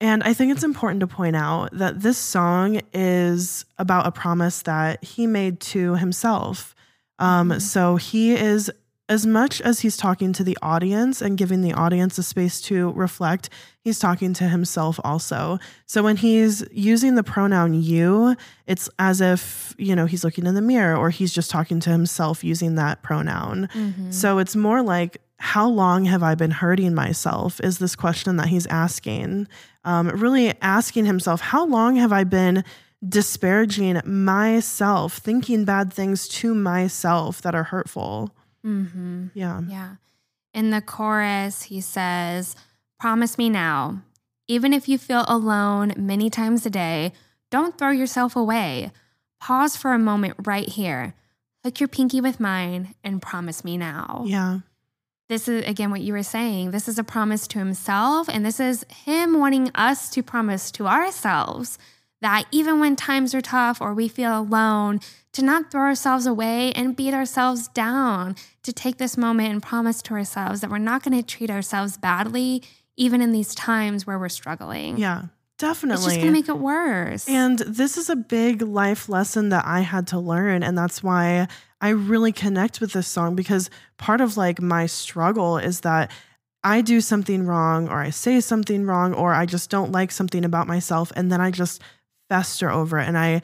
[0.00, 4.62] And I think it's important to point out that this song is about a promise
[4.62, 6.74] that he made to himself.
[7.18, 8.70] Um, So he is
[9.10, 12.92] as much as he's talking to the audience and giving the audience a space to
[12.92, 13.50] reflect,
[13.82, 15.58] he's talking to himself also.
[15.86, 18.36] So when he's using the pronoun you,
[18.68, 21.90] it's as if, you know, he's looking in the mirror or he's just talking to
[21.90, 23.68] himself using that pronoun.
[23.74, 24.14] Mhm.
[24.14, 27.60] So it's more like, how long have I been hurting myself?
[27.60, 29.48] Is this question that he's asking.
[29.84, 32.62] Um, really asking himself, how long have I been
[33.06, 38.34] disparaging myself, thinking bad things to myself that are hurtful?
[38.64, 39.28] Mm-hmm.
[39.32, 39.62] Yeah.
[39.66, 39.94] Yeah.
[40.52, 42.54] In the chorus, he says,
[42.98, 44.02] Promise me now,
[44.46, 47.14] even if you feel alone many times a day,
[47.50, 48.92] don't throw yourself away.
[49.40, 51.14] Pause for a moment right here.
[51.64, 54.24] Hook your pinky with mine and promise me now.
[54.26, 54.60] Yeah.
[55.30, 56.72] This is, again, what you were saying.
[56.72, 60.88] This is a promise to himself, and this is him wanting us to promise to
[60.88, 61.78] ourselves
[62.20, 64.98] that even when times are tough or we feel alone,
[65.32, 70.02] to not throw ourselves away and beat ourselves down, to take this moment and promise
[70.02, 72.64] to ourselves that we're not going to treat ourselves badly,
[72.96, 74.98] even in these times where we're struggling.
[74.98, 75.26] Yeah.
[75.58, 75.94] Definitely.
[75.94, 77.28] It's just going to make it worse.
[77.28, 80.64] And this is a big life lesson that I had to learn.
[80.64, 81.46] And that's why
[81.80, 86.10] I really connect with this song because part of like my struggle is that
[86.62, 90.44] I do something wrong or I say something wrong or I just don't like something
[90.44, 91.10] about myself.
[91.16, 91.80] And then I just
[92.28, 93.08] fester over it.
[93.08, 93.42] And I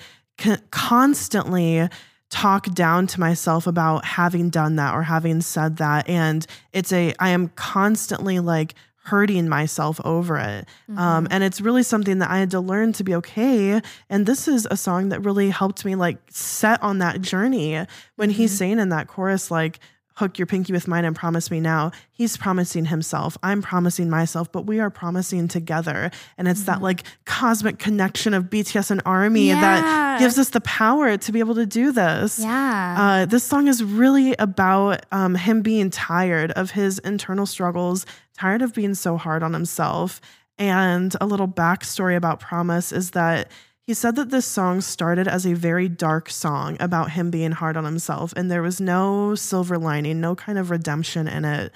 [0.71, 1.89] constantly
[2.29, 6.09] talk down to myself about having done that or having said that.
[6.09, 8.75] And it's a, I am constantly like,
[9.07, 10.67] hurting myself over it.
[10.99, 13.81] Um, and it's really something that I had to learn to be okay.
[14.11, 17.87] And this is a song that really helped me like set on that journey.
[18.17, 19.79] When he's saying in that chorus, like,
[20.17, 23.37] hook your pinky with mine and promise me now, he's promising himself.
[23.43, 26.11] I'm promising myself, but we are promising together.
[26.39, 31.17] And it's that like cosmic connection of BTS and Army that gives us the power
[31.19, 32.39] to be able to do this.
[32.39, 32.97] yeah.
[32.99, 38.07] Uh, this song is really about um, him being tired of his internal struggles,
[38.39, 40.21] tired of being so hard on himself.
[40.59, 43.51] And a little backstory about Promise is that
[43.87, 47.77] he said that this song started as a very dark song about him being hard
[47.77, 51.73] on himself, and there was no silver lining, no kind of redemption in it.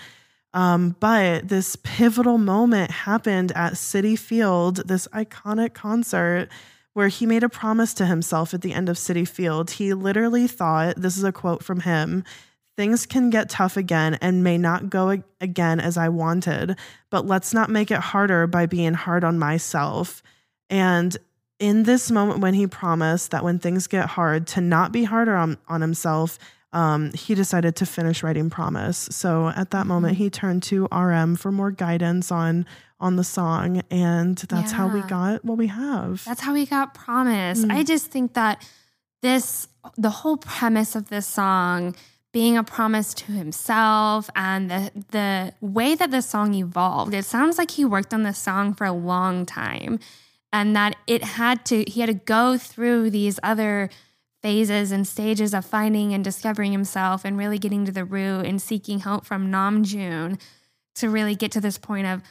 [0.52, 6.48] Um, but this pivotal moment happened at Citi Field, this iconic concert
[6.92, 9.70] where he made a promise to himself at the end of Citi Field.
[9.70, 12.24] He literally thought, this is a quote from him
[12.80, 16.78] things can get tough again and may not go again as I wanted,
[17.10, 20.22] but let's not make it harder by being hard on myself.
[20.70, 21.14] And
[21.60, 25.36] in this moment, when he promised that when things get hard, to not be harder
[25.36, 26.38] on, on himself,
[26.72, 29.08] um, he decided to finish writing Promise.
[29.12, 32.66] So at that moment, he turned to RM for more guidance on
[32.98, 36.22] on the song, and that's how we got what we have.
[36.24, 37.64] That's how we got promise.
[37.64, 37.72] Mm.
[37.72, 38.66] I just think that
[39.22, 41.96] this, the whole premise of this song
[42.32, 47.58] being a promise to himself and the the way that the song evolved, it sounds
[47.58, 49.98] like he worked on this song for a long time
[50.52, 53.90] and that it had to he had to go through these other
[54.42, 58.60] phases and stages of finding and discovering himself and really getting to the root and
[58.60, 60.40] seeking help from Namjoon
[60.94, 62.22] to really get to this point of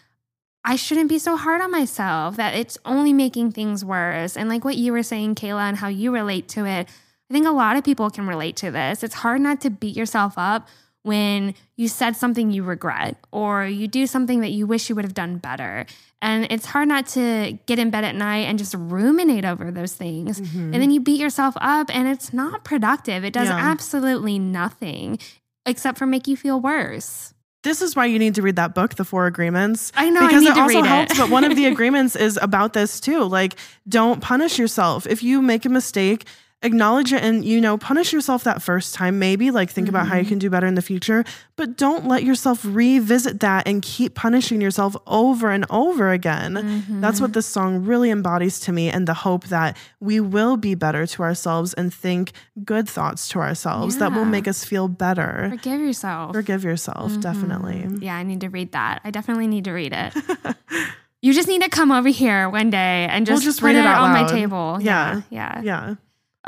[0.63, 4.35] I shouldn't be so hard on myself, that it's only making things worse.
[4.35, 6.89] And like what you were saying, Kayla, and how you relate to it,
[7.29, 9.01] I think a lot of people can relate to this.
[9.01, 10.67] It's hard not to beat yourself up
[11.09, 15.05] when you said something you regret or you do something that you wish you would
[15.05, 15.85] have done better.
[16.21, 19.93] And it's hard not to get in bed at night and just ruminate over those
[19.93, 20.39] things.
[20.39, 20.73] Mm-hmm.
[20.73, 23.23] And then you beat yourself up and it's not productive.
[23.25, 23.57] It does Yeah.
[23.57, 25.17] absolutely nothing
[25.65, 27.33] except for make you feel worse.
[27.63, 29.91] this is why you need to read that book, The Four Agreements.
[29.95, 30.87] I know, I because need it also read it.
[30.87, 31.17] helps.
[31.19, 33.23] but one of the agreements is about this too.
[33.25, 33.55] Like,
[33.87, 36.25] don't punish yourself if you make a mistake.
[36.61, 39.17] Acknowledge it and you know punish yourself that first time.
[39.17, 40.23] Maybe like think about how Mm-hmm.
[40.23, 41.23] you can do better in the future,
[41.55, 46.55] but don't let yourself revisit that and keep punishing yourself over and over again.
[46.55, 46.99] Mm-hmm.
[46.99, 50.75] That's what this song really embodies to me, and the hope that we will be
[50.75, 52.33] better to ourselves and think
[52.65, 55.47] good thoughts to ourselves that will make us feel better.
[55.51, 56.33] Forgive yourself.
[56.35, 57.21] Forgive yourself, Mm-hmm.
[57.21, 57.87] definitely.
[58.05, 58.99] Yeah, I need to read that.
[59.05, 60.13] I definitely need to read it.
[61.21, 63.75] you just need to come over here one day and We'll just, just put read
[63.77, 64.29] it, it out on my loud.
[64.29, 64.77] table.
[64.81, 65.21] Yeah.
[65.29, 65.61] yeah.
[65.61, 65.95] Yeah.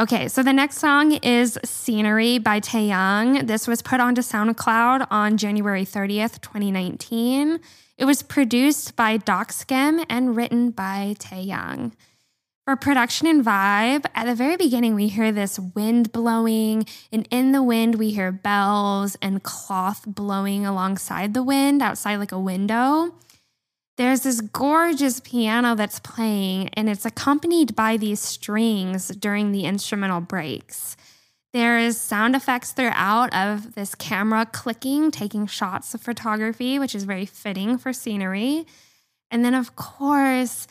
[0.01, 3.45] Okay, so the next song is Scenery by Taehyung.
[3.45, 7.59] This was put onto SoundCloud on January 30th, 2019.
[7.99, 11.91] It was produced by DocSkim and written by Taehyung.
[12.65, 17.51] For production and vibe, at the very beginning, we hear this wind blowing, and in
[17.51, 23.13] the wind, we hear bells and cloth blowing alongside the wind outside like a window.
[24.01, 30.21] There's this gorgeous piano that's playing, and it's accompanied by these strings during the instrumental
[30.21, 30.97] breaks.
[31.53, 37.27] There's sound effects throughout of this camera clicking, taking shots of photography, which is very
[37.27, 38.65] fitting for scenery.
[39.29, 40.65] And then, of course,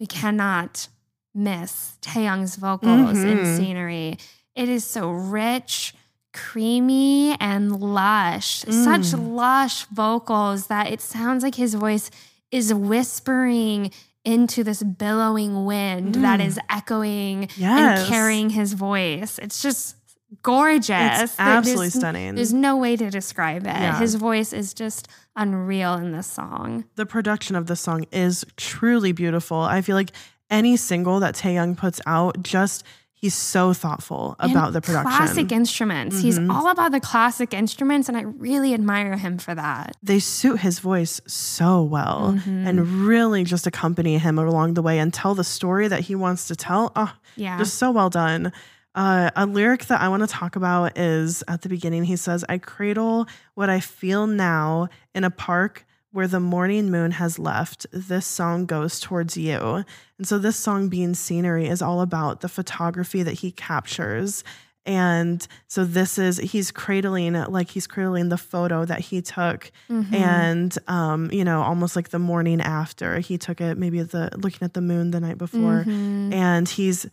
[0.00, 0.88] we cannot
[1.32, 3.56] miss Taehyung's vocals in Mhm.
[3.56, 4.18] scenery.
[4.56, 5.94] It is so rich,
[6.34, 8.64] creamy, and lush.
[8.68, 9.36] Such Mm.
[9.36, 12.10] lush vocals that it sounds like his voice
[12.52, 13.90] is whispering
[14.24, 16.46] into this billowing wind that Mm.
[16.46, 18.00] is echoing Yes.
[18.00, 19.38] and carrying his voice.
[19.42, 19.96] It's just
[20.42, 21.20] gorgeous.
[21.22, 22.34] It's absolutely there's, stunning.
[22.36, 23.70] There's no way to describe it.
[23.70, 23.98] Yeah.
[23.98, 26.84] His voice is just unreal in this song.
[26.96, 29.58] the production of the song is truly beautiful.
[29.60, 30.12] I feel like
[30.50, 32.84] any single that Taehyung puts out, just
[33.22, 35.10] he's so thoughtful And about the production.
[35.12, 36.20] Classic instruments.
[36.20, 36.52] He's Mhm.
[36.52, 39.96] all about the classic instruments, and I really admire him for that.
[40.02, 42.66] they suit his voice so well Mhm.
[42.68, 46.48] and really just accompany him along the way and tell the story that he wants
[46.48, 46.90] to tell.
[46.96, 47.56] Oh, Yeah.
[47.58, 48.52] just so well done.
[48.94, 52.04] Uh, a lyric that I want to talk about is at the beginning.
[52.04, 57.10] He says, I cradle what I feel now in a park where the morning moon
[57.12, 57.86] has left.
[57.92, 59.84] This song goes towards you.
[60.18, 64.44] And so, this song, being scenery, is all about the photography that he captures.
[64.84, 70.12] And so, this is, he's cradling, like he's cradling the photo that he took Mhm.
[70.12, 74.64] and um, you know, almost like the morning after he took it, maybe the looking
[74.64, 76.32] at the moon the night before, Mhm.
[76.34, 77.06] and he's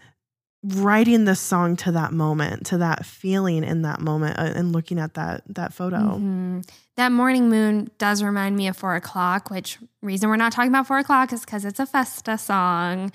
[0.64, 5.00] writing this song to that moment, to that feeling in that moment, uh, and looking
[5.00, 6.18] at that that photo.
[6.18, 6.68] Mhm.
[7.00, 10.86] That morning moon does remind me of Four O'Clock, which reason we're not talking about
[10.86, 13.14] Four O'Clock is because it's a Festa song.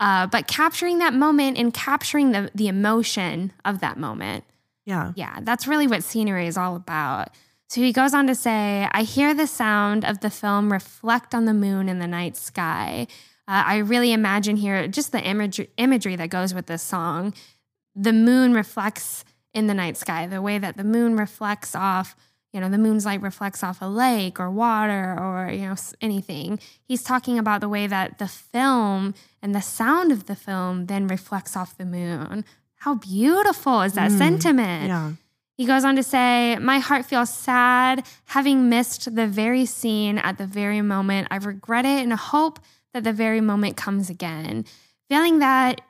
[0.00, 4.44] Uh, but capturing that moment and capturing the, the emotion of that moment.
[4.86, 7.28] Yeah, Yeah, that's really what scenery is all about.
[7.68, 11.44] So he goes on to say, I hear the sound of the film reflect on
[11.44, 13.06] the moon in the night sky.
[13.46, 17.34] Uh, I really imagine here just the imagery, imagery that goes with this song.
[17.94, 22.16] The moon reflects in the night sky, the way that the moon reflects off,
[22.52, 26.58] you know, the moon's light reflects off a lake or water or, you know, anything.
[26.84, 31.06] He's talking about the way that the film and the sound of the film then
[31.06, 32.44] reflects off the moon.
[32.76, 34.88] How beautiful is that Mm, sentiment?
[34.88, 35.12] yeah,
[35.58, 40.38] He goes on to say, My heart feels sad, having missed the very scene at
[40.38, 41.28] the very moment.
[41.30, 42.60] I regret it and hope
[42.94, 44.64] that the very moment comes again.
[45.08, 45.80] Feeling that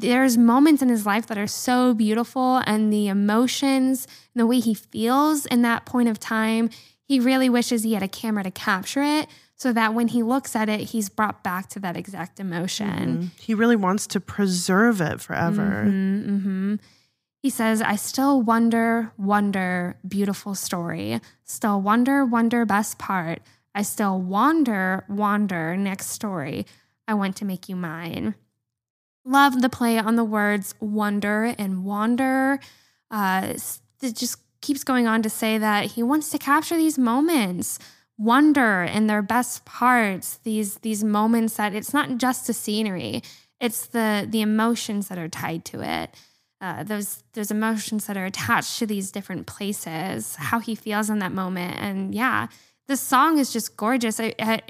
[0.00, 4.60] there's moments in his life that are so beautiful and the emotions and the way
[4.60, 6.70] he feels in that point of time,
[7.02, 10.54] he really wishes he had a camera to capture it so that when he looks
[10.54, 13.30] at it, he's brought back to that exact emotion.
[13.34, 13.40] Mhm.
[13.40, 15.84] he really wants to preserve it forever.
[15.86, 16.78] Mhm, mhm.
[17.42, 21.20] He says, I still wonder, wonder, beautiful story.
[21.44, 23.40] Still wonder, wonder, best part.
[23.74, 26.66] I still wander, wander, next story.
[27.06, 28.34] I want to make you mine.
[29.26, 32.60] Love the play on the words wonder and wander.
[33.10, 33.54] Uh,
[34.00, 37.78] it just keeps going on to say that he wants to capture these moments
[38.18, 43.22] wonder in their best parts these these moments that it's not just the scenery
[43.60, 46.10] it's the the emotions that are tied to it.
[46.60, 51.18] Uh, those those emotions that are attached to these different places how he feels in
[51.18, 51.76] that moment.
[51.78, 52.48] And yeah
[52.88, 54.20] this song is just gorgeous.
[54.20, 54.60] I, I,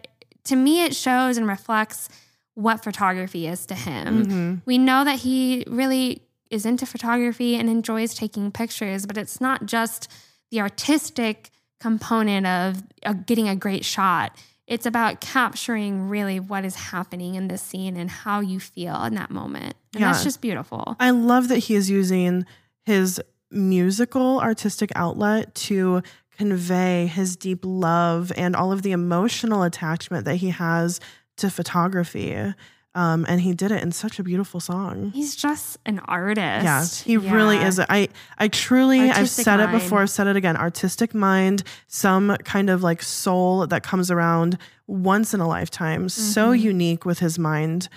[0.44, 2.09] to me it shows and reflects
[2.57, 4.62] what photography is to him Mhm.
[4.66, 9.66] we know that he really is into photography and enjoys taking pictures, but it's not
[9.66, 10.09] just
[10.50, 11.50] the artistic
[11.80, 14.34] component of, of getting a great shot.
[14.66, 19.14] It's about capturing really what is happening in the scene and how you feel in
[19.16, 19.74] that moment.
[19.92, 20.12] And Yeah.
[20.12, 20.96] that's just beautiful.
[20.98, 22.46] I love that he is using
[22.84, 26.02] his musical artistic outlet to
[26.38, 31.00] convey his deep love and all of the emotional attachment that he has
[31.37, 32.55] to photography.
[32.95, 35.11] Um, and he did it in such a beautiful song.
[35.14, 36.64] He's just an artist.
[36.64, 37.78] Yeah, he really is.
[37.78, 38.09] I
[38.39, 40.57] I truly I've Artistic said it before, I've said it again.
[40.57, 44.57] Artistic mind, some kind of like soul that comes around
[44.87, 46.09] once in a lifetime.
[46.09, 46.61] So Mhm.
[46.61, 47.91] unique with his mind.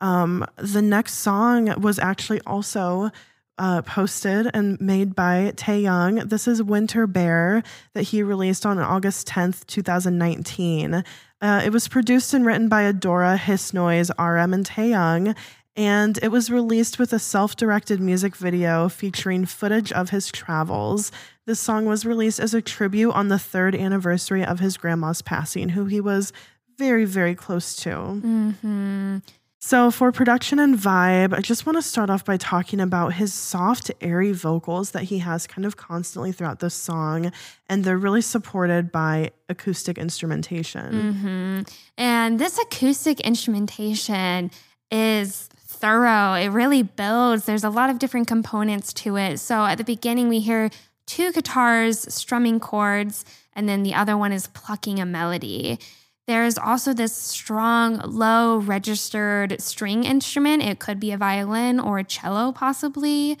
[0.00, 3.10] Um, the next song was actually also
[3.58, 6.28] uh, posted and made by Taehyung.
[6.28, 7.62] This is Winter Bear
[7.94, 11.04] that he released on August 10th, 2019.
[11.40, 15.36] Uh, it was produced and written by Adora, Hiss Noise, RM, and Taehyung.
[15.78, 21.12] And it was released with a self directed music video featuring footage of his travels.
[21.44, 25.70] This song was released as a tribute on the third anniversary of his grandma's passing,
[25.70, 26.32] who he was
[26.78, 27.90] very, very close to.
[27.90, 29.22] Mhm.
[29.66, 33.34] So, for production and vibe, I just want to start off by talking about his
[33.34, 37.32] soft, airy vocals that he has kind of constantly throughout the song.
[37.68, 41.14] And they're really supported by acoustic instrumentation.
[41.14, 41.60] hmm
[41.98, 44.52] And this acoustic instrumentation
[44.92, 46.34] is thorough.
[46.34, 47.44] It really builds.
[47.44, 49.38] There's a lot of different components to it.
[49.38, 50.70] So at the beginning, we hear
[51.06, 55.80] two guitars strumming chords, and then the other one is plucking a melody.
[56.26, 60.62] There's also this strong, low registered string instrument.
[60.62, 63.38] It could be a violin or a cello, possibly.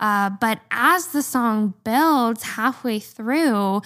[0.00, 3.82] Uh, but as the song builds halfway through,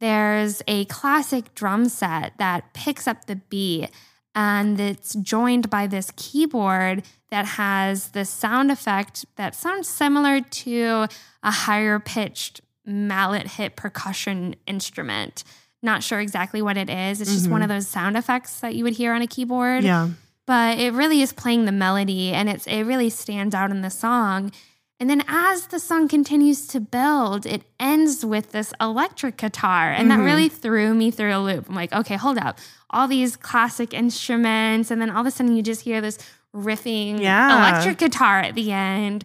[0.00, 3.90] there's a classic drum set that picks up the beat
[4.34, 11.06] and it's joined by this keyboard that has the sound effect that sounds similar to
[11.42, 15.44] a higher pitched mallet hit percussion instrument.
[15.82, 17.20] Not sure exactly what it is.
[17.20, 17.52] It's just Mm-hmm.
[17.52, 19.82] one of those sound effects that you would hear on a keyboard.
[19.84, 20.10] Yeah.
[20.46, 23.90] But it really is playing the melody and it's it really stands out in the
[23.90, 24.52] song.
[25.00, 29.90] And then as the song continues to build, it ends with this electric guitar.
[29.90, 30.20] And Mm-hmm.
[30.20, 31.68] that really threw me through a loop.
[31.68, 32.58] I'm like, okay, hold up.
[32.90, 34.90] All these classic instruments.
[34.92, 36.18] And then all of a sudden you just hear this
[36.54, 37.58] riffing Yeah.
[37.72, 39.24] electric guitar at the end.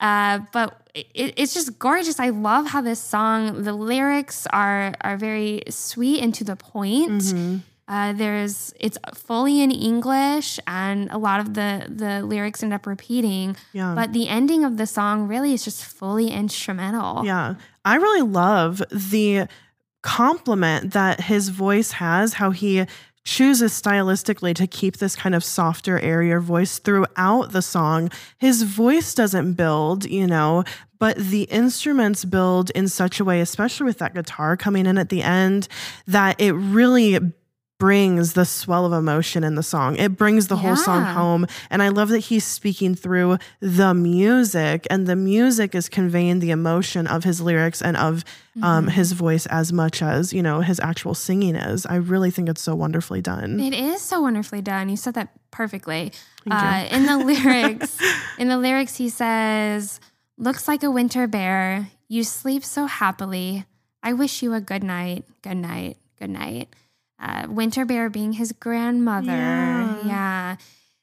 [0.00, 2.20] Uh, but it, it's just gorgeous.
[2.20, 7.22] I love how this song, the lyrics are are very sweet and to the point.
[7.22, 7.56] Mm-hmm.
[7.88, 12.86] Uh, there's it's fully in English, and a lot of the the lyrics end up
[12.86, 13.56] repeating.
[13.72, 13.94] Yeah.
[13.94, 17.24] But the ending of the song really is just fully instrumental.
[17.24, 17.54] Yeah.
[17.84, 19.48] I really love the
[20.02, 22.86] compliment that his voice has, how he
[23.24, 28.10] chooses stylistically to keep this kind of softer, airier voice throughout the song.
[28.38, 30.64] His voice doesn't build, you know,
[30.98, 35.10] but the instruments build in such a way, especially with that guitar coming in at
[35.10, 35.68] the end,
[36.06, 37.18] that it really
[37.78, 39.94] brings the swell of emotion in the song.
[39.96, 41.46] It brings the whole song home.
[41.70, 46.50] And I love that he's speaking through the music, and the music is conveying the
[46.50, 48.24] emotion of his lyrics and of
[48.62, 48.88] um, Mm-hmm.
[48.90, 51.86] his voice as much as, you know, his actual singing is.
[51.86, 53.60] I really think it's so wonderfully done.
[53.60, 54.88] It is so wonderfully done.
[54.88, 56.12] You said that perfectly.
[56.50, 57.96] Uh, in the lyrics,
[58.36, 60.00] in the lyrics, he says,
[60.36, 61.88] "Looks like a winter bear.
[62.08, 63.64] You sleep so happily.
[64.02, 65.24] I wish you a good night.
[65.42, 65.98] Good night.
[66.18, 66.74] Good night."
[67.20, 69.32] Uh, winter bear being his grandmother.
[69.32, 70.06] Yeah.
[70.06, 70.56] yeah.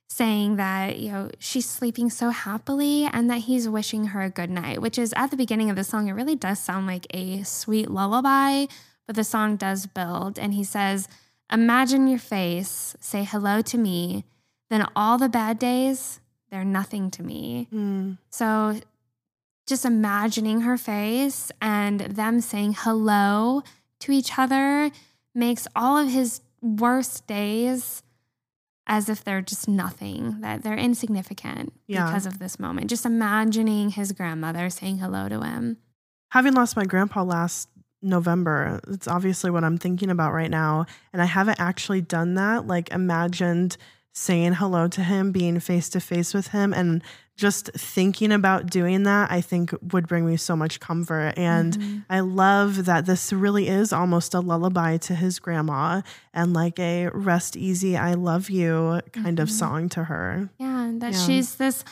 [0.08, 4.50] Saying that, you know, she's sleeping so happily and that he's wishing her a good
[4.50, 7.44] night, which is at the beginning of the song, it really does sound like a
[7.44, 8.68] sweet lullaby,
[9.08, 10.40] but the song does build.
[10.40, 11.10] And he says,
[11.52, 14.24] Imagine your face, say hello to me,
[14.70, 17.68] then all the bad days, they're nothing to me.
[17.74, 18.80] Mm, So
[19.68, 23.64] just imagining her face and them saying hello
[24.00, 24.92] to each other
[25.36, 28.02] makes all of his worst days
[28.88, 32.06] as if they're just nothing, that they're insignificant Yeah.
[32.06, 32.90] because of this moment.
[32.90, 35.78] Just imagining his grandmother saying hello to him.
[36.32, 37.68] Having lost my grandpa last
[38.02, 40.86] November, it's obviously what I'm thinking about right now.
[41.12, 43.78] And I haven't actually done that, like imagined
[44.14, 47.02] saying hello to him, being face to face with him, and
[47.36, 51.34] just thinking about doing that, I think would bring me so much comfort.
[51.38, 51.98] And Mm-hmm.
[52.10, 56.02] I love that this really is almost a lullaby to his grandma
[56.34, 59.60] and like a rest easy, I love you kind of Mhm.
[59.60, 60.50] song to her.
[60.60, 61.26] Yeah, and that Yeah.
[61.26, 61.84] she's this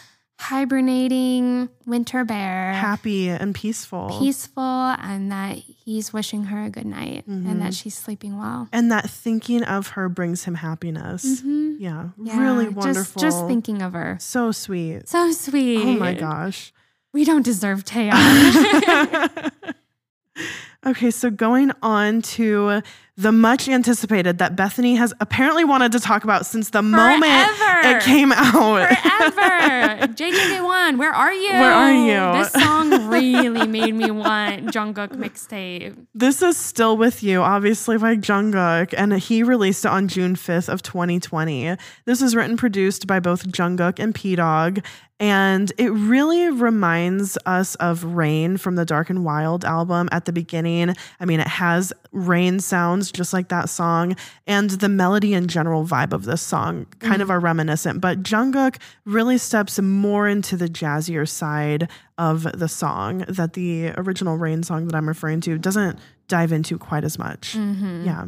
[0.43, 2.73] hibernating winter bear.
[2.73, 4.17] Happy and peaceful.
[4.19, 4.63] peaceful
[4.99, 7.59] and that he's wishing her a good night and Mhm.
[7.59, 8.67] that she's sleeping well.
[8.73, 11.41] and that thinking of her brings him happiness.
[11.41, 11.77] Mhm.
[11.79, 13.21] Yeah, Yeah, really just- wonderful.
[13.21, 14.17] Just, thinking of her.
[14.19, 15.07] so sweet.
[15.07, 15.79] So sweet.
[15.83, 16.73] Oh my gosh.
[17.13, 19.51] We don't deserve Taehyung.
[20.85, 22.81] okay, so going on to
[23.15, 27.87] the much anticipated that Bethany has apparently wanted to talk about since the moment Forever.
[27.89, 28.89] it came out.
[28.89, 30.07] Forever.
[30.13, 31.51] JJK1, where are you?
[31.51, 32.43] Where are you?
[32.43, 36.07] This song really made me want Jungkook mixtape.
[36.15, 40.67] This is still with you, obviously by Jungkook, and he released it on June 5th
[40.67, 41.75] of 2020.
[42.05, 44.83] This is written produced by both Jungkook and Pdogg,
[45.19, 50.33] and it really reminds us of Rain from the Dark and Wild album at the
[50.33, 50.95] beginning.
[51.19, 54.15] I mean, it has rain sounds just like that song,
[54.47, 58.01] and the melody and general vibe of this song kind of are reminiscent.
[58.01, 64.37] But Jungkook really steps more into the jazzier side of the song that the original
[64.37, 67.55] Rain song that I'm referring to doesn't dive into quite as much.
[67.55, 68.05] Mhm.
[68.05, 68.25] Yeah.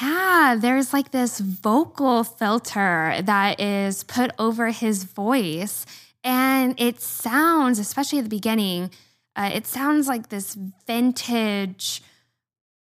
[0.00, 5.86] Yeah, there's like this vocal filter that is put over his voice.
[6.24, 8.90] And it sounds, especially at the beginning,
[9.36, 10.56] uh, it sounds like this
[10.86, 12.02] vintage,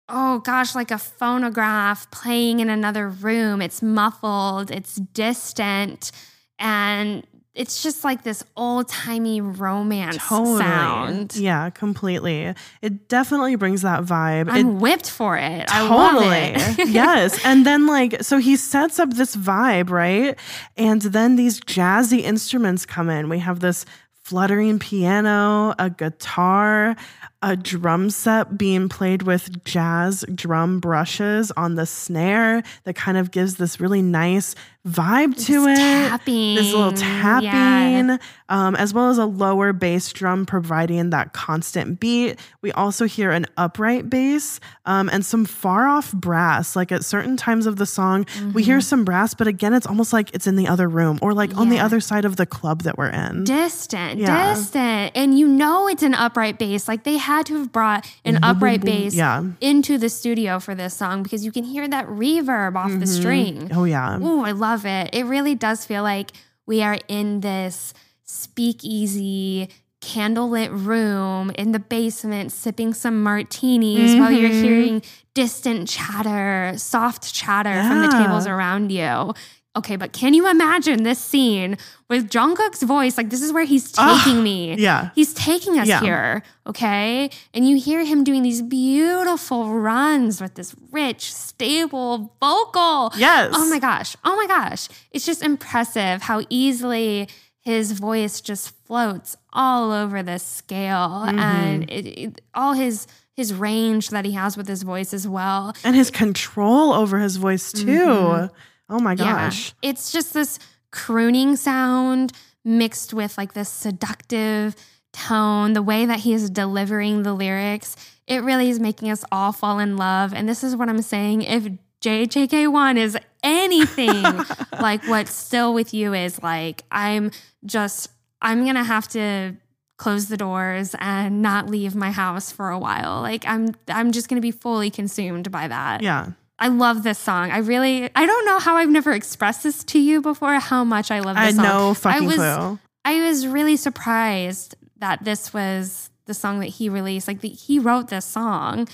[0.08, 3.62] oh gosh, like a phonograph playing in another room.
[3.62, 6.12] It's muffled, it's distant.
[6.58, 10.58] And it's just like this old timey romance Totally.
[10.58, 11.36] sound.
[11.36, 12.52] Yeah, completely.
[12.82, 14.48] It definitely brings that vibe.
[14.50, 15.64] I'm it whipped for it.
[15.72, 16.26] I Totally.
[16.26, 16.88] love it.
[16.88, 17.38] yes.
[17.44, 20.36] And then, like, so he sets up this vibe, right?
[20.76, 23.28] And then these jazzy instruments come in.
[23.28, 23.86] We have this
[24.24, 26.96] fluttering piano, a guitar,
[27.42, 33.30] a drum set being played with jazz drum brushes on the snare that kind of
[33.30, 34.54] gives this really nice
[34.88, 35.82] vibe to This it.
[36.08, 36.54] tapping.
[36.56, 38.16] This little tapping, Yeah.
[38.50, 42.38] um, as well as a lower bass drum providing that constant beat.
[42.62, 46.76] We also hear an upright bass um, and some far off brass.
[46.76, 50.12] Like at certain times of the song, we hear some brass, but again, it's almost
[50.14, 52.82] like it's in the other room or like on the other side of the club
[52.82, 53.44] that we're in.
[53.44, 54.54] distant, Yeah.
[54.54, 55.12] distant.
[55.14, 56.88] And you know it's an upright bass.
[56.88, 59.44] Like they had to have brought an upright bass Yeah.
[59.60, 63.70] into the studio for this song because you can hear that reverb off the string.
[63.74, 64.18] Oh, yeah.
[64.18, 65.10] Ooh, I love it.
[65.12, 66.32] It really does feel like
[66.66, 67.92] we are in this
[68.24, 69.68] speakeasy
[70.00, 74.62] candlelit room in the basement sipping some martinis while you're Mhm.
[74.62, 75.02] hearing
[75.32, 79.32] distant chatter, soft chatter from the tables around you.
[79.76, 81.76] Okay, but can you imagine this scene
[82.08, 83.16] with Jungkook's voice?
[83.16, 84.76] Like this is where he's Ah, taking me.
[84.76, 85.10] yeah.
[85.16, 86.00] He's taking us Yeah.
[86.00, 87.28] here, okay?
[87.52, 93.12] And you hear him doing these beautiful runs with this rich, stable vocal.
[93.16, 93.52] Yes.
[93.56, 94.16] Oh my gosh.
[94.24, 94.88] Oh my gosh.
[95.10, 97.28] It's just impressive how easily
[97.60, 101.38] his voice just floats all over the scale Mm-hmm.
[101.38, 103.06] and it, it- all his
[103.36, 105.74] his range that he has with his voice as well.
[105.82, 108.48] And his control over his voice, too.
[108.88, 109.74] Oh my gosh.
[109.82, 109.90] Yeah.
[109.90, 110.58] It's just this
[110.90, 112.32] crooning sound
[112.64, 114.76] mixed with like this seductive
[115.12, 117.96] tone, the way that he is delivering the lyrics.
[118.26, 120.32] It really is making us all fall in love.
[120.32, 121.42] And this is what I'm saying.
[121.42, 121.68] If
[122.00, 124.22] JJK1 is anything
[124.80, 127.30] like what Still With You is like, I'm
[127.64, 128.10] just,
[128.42, 129.56] I'm going to have to
[129.96, 133.20] close the doors and not leave my house for a while.
[133.20, 136.02] Like I'm I'm just going to be fully consumed by that.
[136.02, 136.32] Yeah.
[136.58, 137.50] I love this song.
[137.50, 141.10] I really, I don't know how I've never expressed this to you before, how much
[141.10, 141.64] I love this I song.
[141.64, 142.78] no fucking I was, clue.
[143.04, 147.26] I was really surprised that this was the song that he released.
[147.28, 148.88] Like, the, he wrote this song.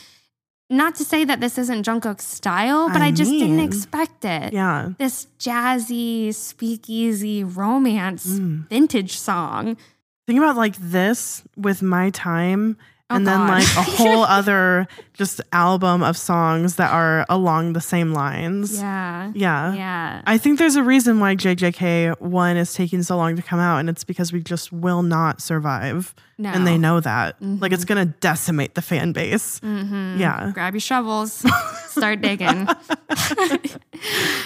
[0.72, 4.52] Not to say that this isn't Jungkook's style, but I, I just didn't expect it.
[4.52, 4.90] Yeah.
[4.98, 8.68] This jazzy, speakeasy romance Mm.
[8.68, 9.76] vintage song.
[10.28, 12.76] Think about like this with my time
[13.10, 13.48] Oh, and then God.
[13.48, 18.78] like a whole other just album of songs that are along the same lines.
[18.78, 19.32] Yeah.
[19.34, 19.74] Yeah.
[19.74, 20.22] Yeah.
[20.26, 23.78] I think there's a reason why JJK one is taking so long to come out,
[23.78, 26.14] and it's because we just will not survive.
[26.38, 26.50] No.
[26.50, 27.36] And they know that.
[27.42, 27.74] Like Mhm.
[27.74, 29.58] it's gonna decimate the fan base.
[29.60, 30.18] Mhm.
[30.18, 30.52] Yeah.
[30.54, 31.44] Grab your shovels,
[31.88, 32.66] start digging.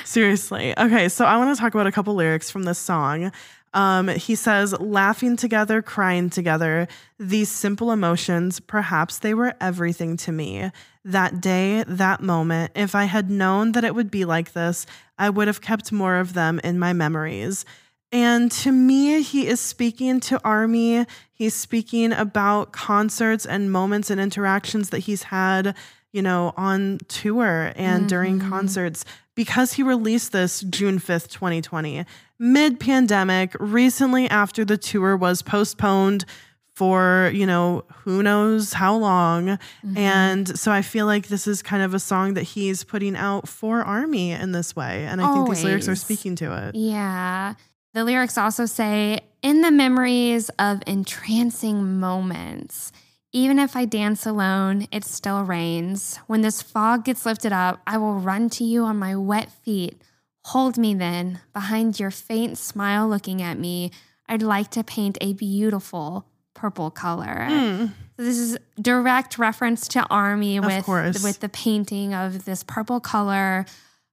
[0.05, 0.75] Seriously.
[0.79, 3.31] Okay, so I want to talk about a couple lyrics from this song.
[3.75, 6.87] Um, he says, laughing together, crying together,
[7.18, 10.70] these simple emotions, perhaps they were everything to me.
[11.05, 14.87] That day, that moment, if I had known that it would be like this,
[15.18, 17.64] I would have kept more of them in my memories.
[18.12, 21.05] And to me, he is speaking to Army.
[21.33, 25.75] He's speaking about concerts and moments and interactions that he's had,
[26.15, 28.49] you know, on tour and during mm-hmm.
[28.49, 29.05] concerts
[29.35, 32.05] because he released this June 5th, 2020,
[32.39, 36.25] mid pandemic, recently after the tour was postponed
[36.73, 39.47] for, you know, who knows how long.
[39.47, 39.99] Mm-hmm.
[39.99, 43.49] And so I feel like this is kind of a song that he's putting out
[43.49, 45.07] for Army in this way.
[45.07, 46.77] And I think these lyrics are speaking to it.
[46.77, 47.55] Yeah.
[47.93, 52.93] The lyrics also say, in the memories of entrancing moments,
[53.35, 56.18] even if I dance alone, it still rains.
[56.28, 60.01] When this fog gets lifted up, I will run to you on my wet feet.
[60.45, 63.91] Hold me then, behind your faint smile looking at me.
[64.28, 67.47] I'd like to paint a beautiful purple color.
[67.51, 67.87] Hmm.
[68.16, 71.24] So this is direct reference to Army Of with course.
[71.24, 73.66] with the painting of this purple color.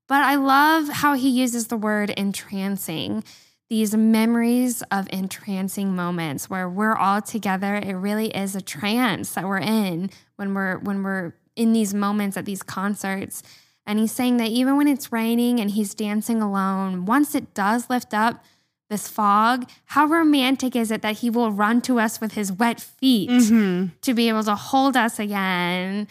[0.07, 3.23] But I love how he uses the word entrancing.
[3.71, 7.75] These memories of entrancing moments where we're all together.
[7.75, 12.35] It really is a trance that we're in when we're when we're in these moments
[12.35, 13.41] at these concerts.
[13.85, 17.89] And he's saying that even when it's raining and he's dancing alone, once it does
[17.89, 18.43] lift up
[18.89, 22.81] this fog, how romantic is it that he will run to us with his wet
[22.81, 23.91] feet Mhm.
[24.01, 26.09] to be able to hold us again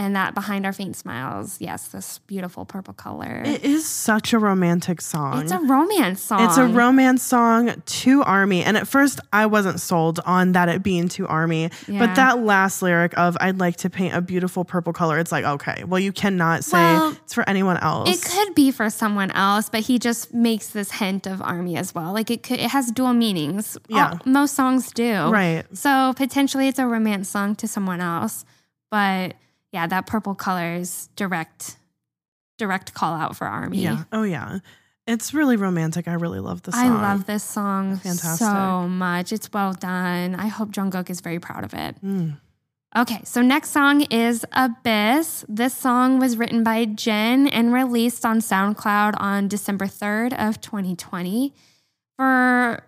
[0.00, 3.42] and that behind our faint smiles, yes, this beautiful purple color.
[3.44, 5.42] It is such a romantic song.
[5.42, 6.42] it's a romance song.
[6.42, 8.62] It's a romance song to Army.
[8.62, 11.70] And at first, I wasn't sold on that it being to Army.
[11.86, 11.98] Yeah.
[12.06, 15.44] But that last lyric of, I'd like to paint a beautiful purple color, it's like,
[15.44, 18.08] okay, well, you cannot say Well, it's for anyone else.
[18.08, 21.94] It could be for someone else, but he just makes this hint of army as
[21.94, 22.14] well.
[22.14, 23.76] Like it could, it has dual meanings.
[23.88, 24.12] Yeah.
[24.12, 25.28] All- most songs do.
[25.28, 25.64] Right.
[25.76, 28.46] So potentially it's a romance song to someone else,
[28.90, 29.34] but
[29.72, 31.76] yeah, that purple color is direct,
[32.58, 33.78] direct call out for army.
[33.78, 34.04] Yeah.
[34.12, 34.58] Oh, yeah.
[35.06, 36.06] It's really romantic.
[36.06, 36.80] I really love the song.
[36.80, 38.46] I love this song Fantastic.
[38.46, 39.32] so much.
[39.32, 40.34] It's well done.
[40.34, 41.96] I hope Jungkook is very proud of it.
[42.04, 42.38] Mm.
[42.96, 45.44] Okay, so next song is Abyss.
[45.48, 51.54] This song was written by Jin and released on SoundCloud on December 3rd of 2020.
[52.16, 52.82] For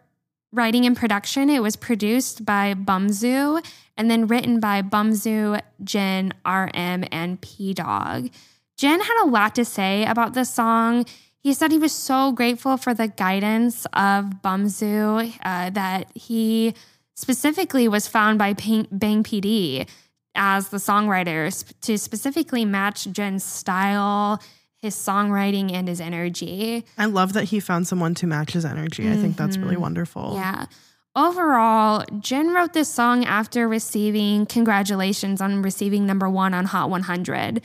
[0.53, 3.64] writing and production, it was produced by Bumzu
[4.03, 8.32] and then written by Bumzu, Jin, RM, and Pdogg.
[8.76, 11.07] Jin had a lot to say about this song.
[11.38, 16.74] He said he was so grateful for the guidance of Bumzu uh, that he
[17.14, 19.88] specifically was found by Bang PD
[20.34, 24.42] as the songwriter to specifically match Jin's style,
[24.78, 26.84] his songwriting, and his energy.
[26.98, 29.09] I love that he found someone to match his energy.
[29.09, 30.22] I think that's really wonderful.
[30.22, 30.38] Mm-hmm.
[30.38, 30.66] Yeah.
[31.14, 37.62] Overall, Jin wrote this song after receiving congratulations on receiving number one on Hot 100.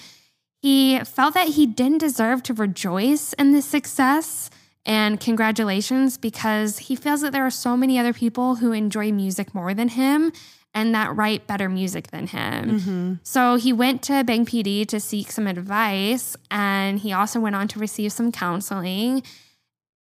[0.61, 4.49] He felt that he didn't deserve to rejoice in this success
[4.85, 9.53] and congratulations because he feels that there are so many other people who enjoy music
[9.53, 10.33] more than him
[10.73, 12.79] and that write better music than him.
[12.79, 13.13] Mm-hmm.
[13.23, 17.67] So he went to Bang PD to seek some advice and he also went on
[17.69, 19.23] to receive some counseling.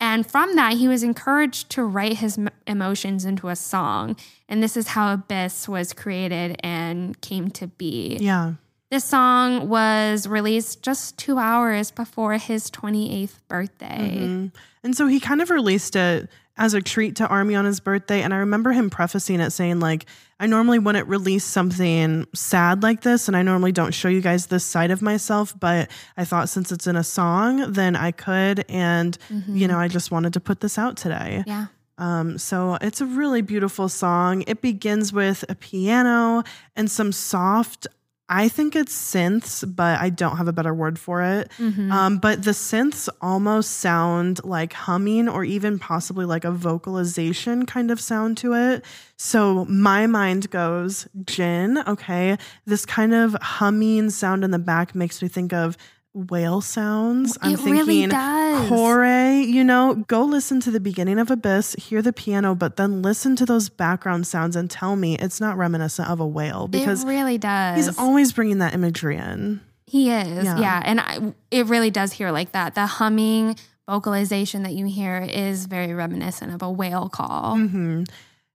[0.03, 4.17] And from that, he was encouraged to write his m- emotions into a song.
[4.49, 8.19] And this is how Abyss was created and came to be.
[8.21, 8.55] Yeah.
[8.91, 14.19] This song was released just two hours before his 28th birthday.
[14.19, 14.53] Mhm.
[14.83, 16.29] And so he kind of released it
[16.63, 18.23] as a treat to Army on his birthday.
[18.23, 20.07] And I remember him prefacing it saying, like,
[20.39, 24.47] I normally wouldn't release something sad like this, and I normally don't show you guys
[24.47, 28.65] this side of myself, but I thought since it's in a song, then I could.
[28.69, 31.43] And, you know, I just wanted to put this out today.
[31.49, 31.67] Yeah.
[31.99, 34.45] Um, so it's a really beautiful song.
[34.47, 36.45] It begins with a piano
[36.77, 37.89] and some soft,
[38.35, 41.51] I think it's synths, but I don't have a better word for it.
[41.59, 41.93] Mm-hmm.
[41.93, 47.91] Um, but the synths almost sound like humming or even possibly like a vocalization kind
[47.91, 48.87] of sound to it.
[49.18, 55.20] So my mind goes, Jin, okay, this kind of humming sound in the back makes
[55.20, 55.76] me think of
[56.15, 57.39] whale sounds.
[57.41, 58.69] I'm It really thinking does.
[58.69, 63.01] Kore, you know, go listen to the beginning of Abyss, hear the piano, but then
[63.03, 67.05] listen to those background sounds and tell me it's not reminiscent of a whale because
[67.05, 67.77] it really does.
[67.87, 69.61] he's always bringing that imagery in.
[69.87, 70.59] He is, Yeah.
[70.59, 70.83] yeah.
[70.85, 72.75] And I, it really does hear like that.
[72.75, 73.57] The humming
[73.89, 77.57] vocalization that you hear is very reminiscent of a whale call.
[77.57, 78.05] hmm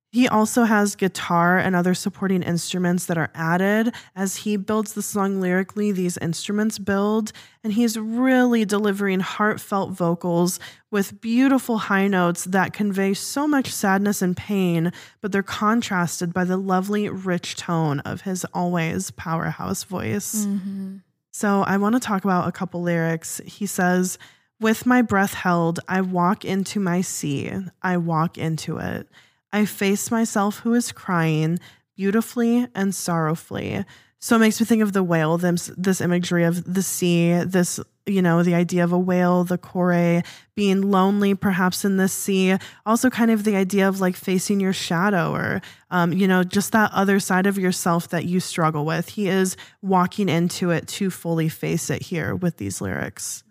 [0.10, 5.02] He also has guitar and other supporting instruments that are added as he builds the
[5.02, 5.92] song lyrically.
[5.92, 13.14] These instruments build, and he's really delivering heartfelt vocals with beautiful high notes that convey
[13.14, 18.46] so much sadness and pain, but they're contrasted by the lovely, rich tone of his
[18.54, 20.46] always powerhouse voice.
[20.46, 21.02] Mhm.
[21.32, 23.42] So I want to talk about a couple lyrics.
[23.46, 24.18] He says,
[24.60, 27.52] With my breath held, I walk into my sea.
[27.84, 29.08] I walk into it.
[29.52, 31.60] I face myself who is crying
[31.96, 33.86] beautifully and sorrowfully.
[34.20, 37.80] So it makes me think of the whale, this, this imagery of the sea, this,
[38.08, 40.24] you know, the idea of a whale, the kore,
[40.56, 42.58] being lonely perhaps in the sea.
[42.86, 46.72] Also, kind of the idea of like facing your shadow or, um, you know, just
[46.72, 49.10] that other side of yourself that you struggle with.
[49.10, 53.44] He is walking into it to fully face it here with these lyrics.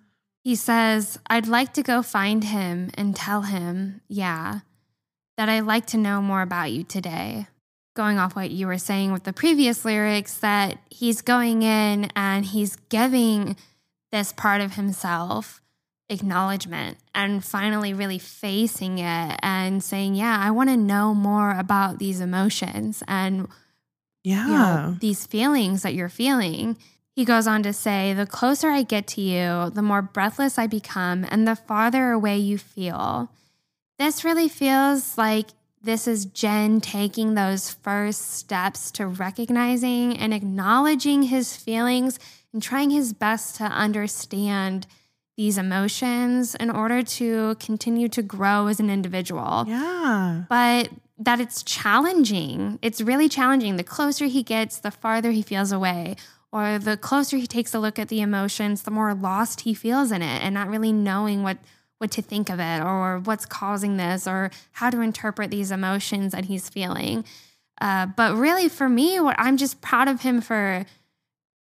[0.42, 4.60] He says, I'd like to go find him and tell him, yeah,
[5.36, 7.46] that I'd like to know more about you today.
[7.94, 12.44] Going off what you were saying with the previous lyrics, that he's going in and
[12.44, 13.56] he's giving
[14.12, 15.60] this part of himself
[16.08, 21.98] acknowledgement and finally really facing it and saying, Yeah, I want to know more about
[21.98, 23.48] these emotions and
[24.22, 24.46] Yeah.
[24.46, 26.76] you know, these feelings that you're feeling.
[27.14, 30.66] He goes on to say, The closer I get to you, the more breathless I
[30.66, 33.30] become, and the farther away you feel.
[33.98, 35.48] This really feels like
[35.82, 42.18] this is Jin taking those first steps to recognizing and acknowledging his feelings
[42.52, 44.86] and trying his best to understand
[45.36, 50.44] these emotions in order to continue to grow as an individual yeah.
[50.48, 50.88] but
[51.18, 52.78] that it's challenging.
[52.82, 53.76] It's really challenging.
[53.76, 56.16] The closer he gets, the farther he feels away.
[56.52, 60.10] or the closer he takes a look at the emotions, the more lost he feels
[60.12, 61.58] in it and not really knowing what
[61.98, 66.32] what to think of it or what's causing this or how to interpret these emotions
[66.32, 67.24] that he's feeling.
[67.80, 70.84] Uh, but really, for me, what I'm just proud of him for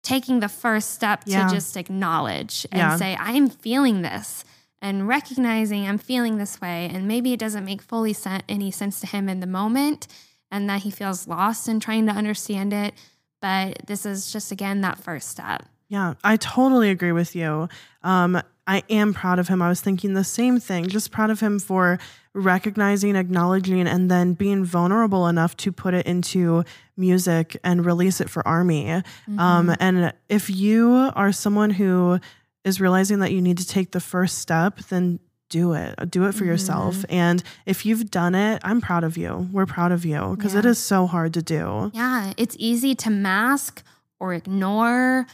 [0.02, 1.48] taking the first step Yeah.
[1.48, 2.96] to just acknowledge and Yeah.
[2.96, 4.44] say, I'm feeling this
[4.80, 6.88] and recognizing I'm feeling this way.
[6.92, 10.06] And maybe it doesn't make fully sen- any sense to him in the moment
[10.50, 12.94] and that he feels lost in trying to understand it.
[13.42, 15.64] But this is just, again, that first step.
[15.88, 17.68] Yeah, I totally agree with you.
[18.02, 19.62] Um, I am proud of him.
[19.62, 21.98] I was thinking the same thing, just proud of him for
[22.34, 26.64] recognizing, acknowledging, and then being vulnerable enough to put it into
[26.96, 29.02] music and release it for Army.
[29.38, 32.18] Um, and if you are someone who
[32.64, 35.94] is realizing that you need to take the first step, then do it.
[36.10, 37.04] Do it for yourself.
[37.08, 39.48] And if you've done it, I'm proud of you.
[39.52, 40.70] We're proud of you because it Yeah.
[40.72, 41.92] is so hard to do.
[41.94, 43.84] Yeah, it's easy to mask
[44.18, 45.26] or ignore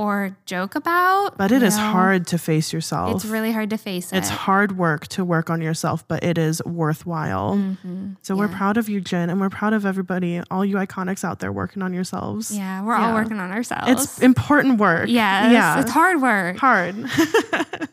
[0.00, 1.36] or joke about.
[1.36, 1.82] But it is know?
[1.92, 3.14] hard to face yourself.
[3.16, 4.16] It's really hard to face it.
[4.16, 7.56] It's hard work to work on yourself, but it is worthwhile.
[7.56, 8.16] Mhm.
[8.22, 11.40] So we're proud of you, Jin, and we're proud of everybody, all you iconics out
[11.40, 12.50] there working on yourselves.
[12.50, 13.90] Yeah, we're all working on ourselves.
[13.90, 15.08] It's important work.
[15.10, 15.80] Yes, Yeah.
[15.80, 16.56] it's hard work.
[16.56, 16.94] Hard.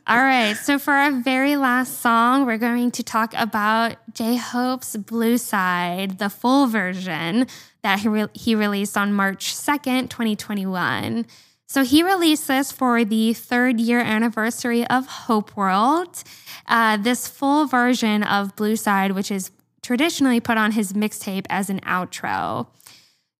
[0.07, 4.95] All right, so for our very last song, we're going to talk about J Hope's
[4.95, 7.45] Blue Side, the full version
[7.83, 11.25] that he, re- he released on March 2nd, 2021.
[11.67, 16.23] So he released this for the third year anniversary of Hope World.
[16.65, 19.51] Uh, this full version of Blue Side, which is
[19.83, 22.67] traditionally put on his mixtape as an outro.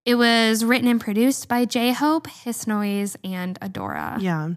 [0.05, 4.21] It was written and produced by J Hope, Hiss Noise, and Adora.
[4.21, 4.49] yeah.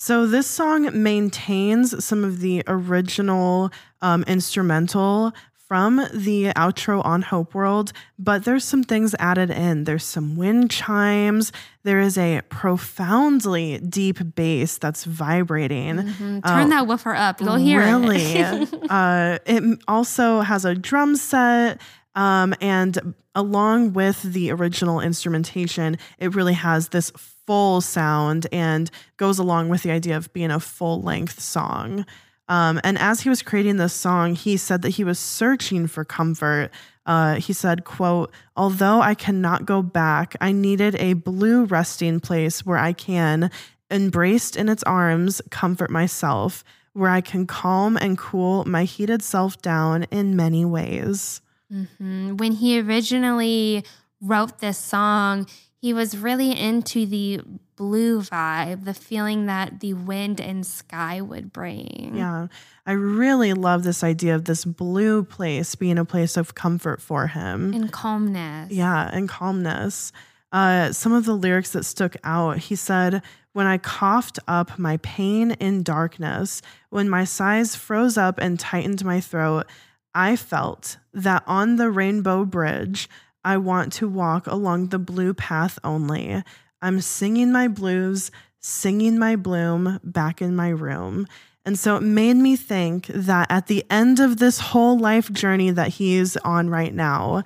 [0.00, 3.70] So this song maintains some of the original
[4.00, 5.32] um, instrumental
[5.68, 9.84] from the outro on Hope World, but there's some things added in.
[9.84, 11.52] There's some wind chimes.
[11.82, 15.96] There is a profoundly deep bass that's vibrating.
[15.96, 16.40] Mhm.
[16.42, 17.40] Uh, Turn that woofer up.
[17.40, 18.22] You'll hear really.
[18.22, 18.74] it.
[18.90, 21.80] uh, it also has a drum set.
[22.14, 27.10] Um, and along with the original instrumentation, it really has this
[27.46, 32.04] full sound and goes along with the idea of being a full length song.
[32.48, 36.04] Um, and as he was creating this song, he said that he was searching for
[36.04, 36.70] comfort.
[37.04, 42.64] Uh, he said, quote, although I cannot go back, I needed a blue resting place
[42.64, 43.50] where I can,
[43.90, 49.60] embraced in its arms, comfort myself, where I can calm and cool my heated self
[49.62, 51.40] down in many ways.
[51.72, 52.38] Mhm.
[52.38, 53.84] When he originally
[54.20, 55.46] wrote this song,
[55.80, 57.40] he was really into the
[57.76, 62.12] blue vibe, the feeling that the wind and sky would bring.
[62.16, 62.48] Yeah.
[62.84, 67.28] I really love this idea of this blue place being a place of comfort for
[67.28, 67.72] him.
[67.72, 68.72] And calmness.
[68.72, 70.12] Yeah, and calmness.
[70.50, 73.22] Uh, some of the lyrics that stuck out, he said,
[73.52, 79.04] When I coughed up my pain in darkness, when my sighs froze up and tightened
[79.04, 79.66] my throat,
[80.14, 83.08] I felt that on the rainbow bridge,
[83.44, 86.42] I want to walk along the blue path only.
[86.82, 88.30] I'm singing my blues,
[88.60, 91.26] singing my bloom back in my room.
[91.64, 95.70] And so it made me think that at the end of this whole life journey
[95.70, 97.42] that he's on right now,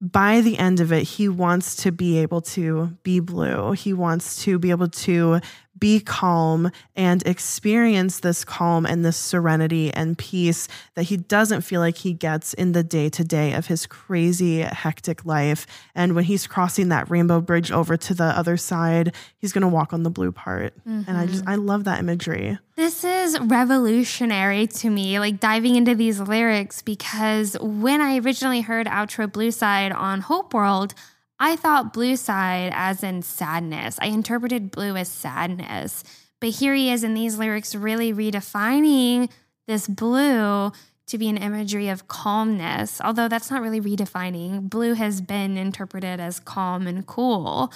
[0.00, 3.72] by the end of it, he wants to be able to be blue.
[3.72, 5.40] He wants to be able to
[5.80, 11.80] be calm and experience this calm and this serenity and peace that he doesn't feel
[11.80, 15.66] like he gets in the day to day of his crazy, hectic life.
[15.94, 19.68] And when he's crossing that rainbow bridge over to the other side, he's going to
[19.68, 20.74] walk on the blue part.
[20.84, 21.50] And I just, mm-hmm.
[21.50, 22.58] I love that imagery.
[22.76, 28.86] This is revolutionary to me, like diving into these lyrics, because when I originally heard
[28.86, 30.94] Outro Blue Side on Hope World,
[31.42, 33.98] I thought blue side as in sadness.
[34.00, 36.04] I interpreted blue as sadness.
[36.38, 39.30] But here he is in these lyrics, really redefining
[39.66, 40.70] this blue
[41.06, 44.68] to be an imagery of calmness, although that's not really redefining.
[44.68, 47.72] Blue has been interpreted as calm and cool.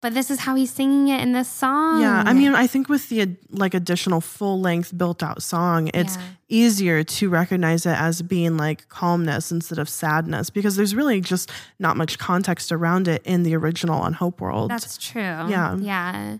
[0.00, 2.00] But this is how he's singing it in this song.
[2.00, 6.14] Yeah, I mean, I think with the like additional full length built out song, it's
[6.16, 6.22] Yeah.
[6.48, 11.50] easier to recognize it as being like calmness instead of sadness because there's really just
[11.80, 14.70] not much context around it in the original on Hope World.
[14.70, 15.20] That's true.
[15.20, 15.76] Yeah.
[15.76, 16.36] Yeah.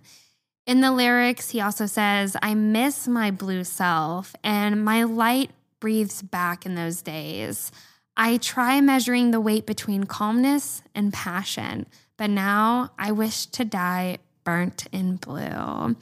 [0.67, 5.51] In the lyrics, he also says, I miss my blue self, and my light
[5.81, 7.73] breathes back in those days.
[8.17, 11.87] I try measuring the weight between calmness and passion,
[12.19, 15.97] but now I wish to die burnt in blue.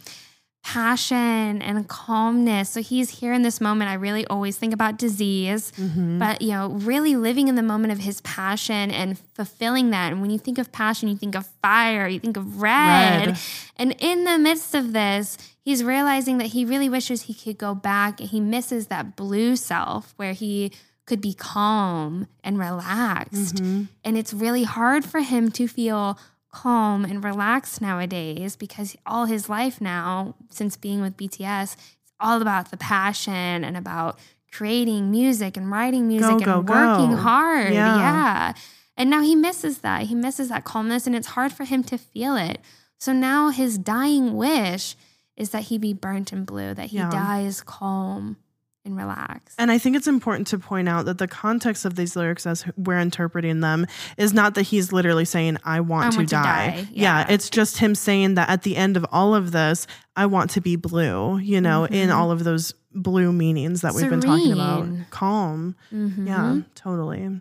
[0.64, 2.70] passion and calmness.
[2.70, 3.88] So he's here in this moment.
[3.88, 6.18] I really always think about disease, Mm-hmm.
[6.18, 10.10] but you know, really living in the moment of his passion and fulfilling that.
[10.10, 13.26] And when you think of passion, you think of fire, you think of red.
[13.28, 13.38] Red.
[13.76, 17.72] And in the midst of this, he's realizing that he really wishes he could go
[17.74, 20.72] back and he misses that blue self where he
[21.06, 23.56] could be calm and relaxed.
[23.56, 23.84] Mm-hmm.
[24.04, 26.18] And it's really hard for him to feel
[26.52, 32.42] calm and relaxed nowadays because all his life now, since being with BTS, it's all
[32.42, 34.18] about the passion and about
[34.52, 37.16] creating music and writing music Go, and go, working go.
[37.22, 37.72] hard.
[37.72, 37.96] Yeah.
[37.98, 38.52] yeah.
[38.96, 40.04] And now he misses that.
[40.04, 42.58] He misses that calmness and it's hard for him to feel it.
[42.98, 44.96] So now his dying wish
[45.36, 47.10] is that he be burnt in blue, that he Yeah.
[47.10, 48.38] dies calm
[48.86, 49.54] and relax.
[49.58, 52.64] And I think it's important to point out that the context of these lyrics, as
[52.76, 56.34] we're interpreting them, is not that he's literally saying, I want, I to, want to
[56.36, 56.42] die.
[56.42, 56.76] die.
[56.92, 57.18] Yeah.
[57.20, 57.26] Yeah.
[57.28, 60.60] it's just him saying that at the end of all of this, I want to
[60.62, 62.14] be blue, you know, in Mhm.
[62.16, 64.88] all of those blue meanings that we've been talking about.
[65.10, 65.74] Calm.
[65.92, 66.26] Mhm.
[66.26, 67.40] Yeah, totally.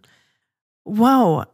[0.83, 1.45] Whoa.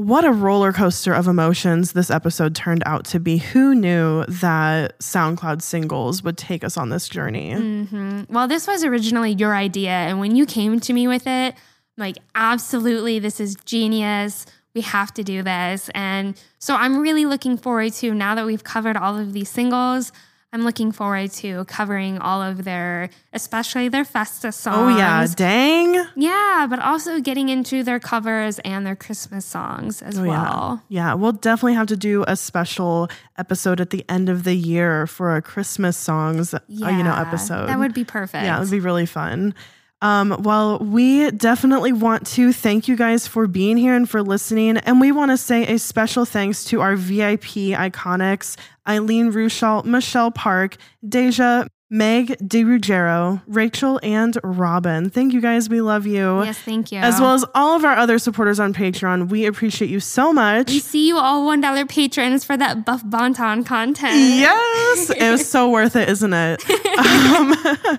[0.00, 3.36] What a roller coaster of emotions this episode turned out to be.
[3.36, 7.52] Who knew that SoundCloud singles would take us on this journey?
[7.52, 9.90] hmm Well, this was originally your idea.
[9.90, 11.54] And when you came to me with it, I'm
[11.98, 14.46] like, absolutely, this is genius.
[14.74, 15.90] We have to do this.
[15.94, 20.12] And so I'm really looking forward to now that we've covered all of these singles.
[20.52, 24.94] I'm looking forward to covering all of their, especially their Festa songs.
[24.94, 25.24] Oh, yeah.
[25.36, 25.94] Dang.
[26.16, 30.82] Yeah, but also getting into their covers and their Christmas songs as Oh, well.
[30.88, 31.10] Yeah.
[31.10, 31.14] Yeah.
[31.14, 35.36] We'll definitely have to do a special episode at the end of the year for
[35.36, 37.68] a Christmas songs, uh, you know, episode.
[37.68, 38.42] That would be perfect.
[38.44, 39.54] Yeah, it would be really fun.
[40.02, 44.78] Um, well, we definitely want to thank you guys for being here and for listening.
[44.78, 48.56] And we want to say a special thanks to our VIP iconics
[48.88, 50.76] Eileen Ruschalt, Michelle Park,
[51.06, 55.10] Deja, Meg DeRuggiero, Rachel, and Robin.
[55.10, 55.68] Thank you guys.
[55.68, 56.44] We love you.
[56.44, 56.98] Yes, thank you.
[57.00, 59.28] As well as all of our other supporters on Patreon.
[59.28, 60.70] We appreciate you so much.
[60.70, 64.14] we see you all $1 patrons for that Buff Bangtan content.
[64.16, 66.64] Yes, it was so worth it, isn't it?
[67.00, 67.54] Um,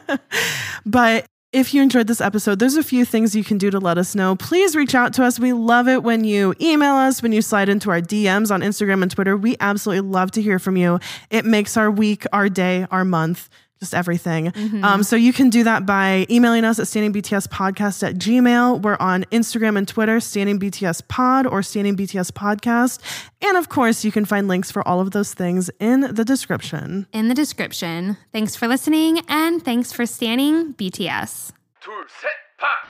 [0.86, 3.98] but if you enjoyed this episode, there's a few things you can do to let
[3.98, 4.38] us know.
[4.38, 5.38] Please reach out to us.
[5.38, 9.02] We love it when you email us, when you slide into our DMs on Instagram
[9.02, 9.36] and Twitter.
[9.36, 11.00] We absolutely love to hear from you.
[11.30, 13.50] It makes our week, our day, our month
[13.81, 14.55] Just everything.
[14.83, 18.81] Um, so you can do that by emailing us at standingbtspodcast at gmail.
[18.81, 23.01] We're on Instagram and Twitter, Standing BTS Pod or Standing BTS Podcast.
[23.43, 27.07] And of course, you can find links for all of those things in the description.
[27.13, 28.17] in the description.
[28.33, 31.53] Thanks for listening and thanks for standing BTS.
[31.83, 32.87] 둘, 셋, 파!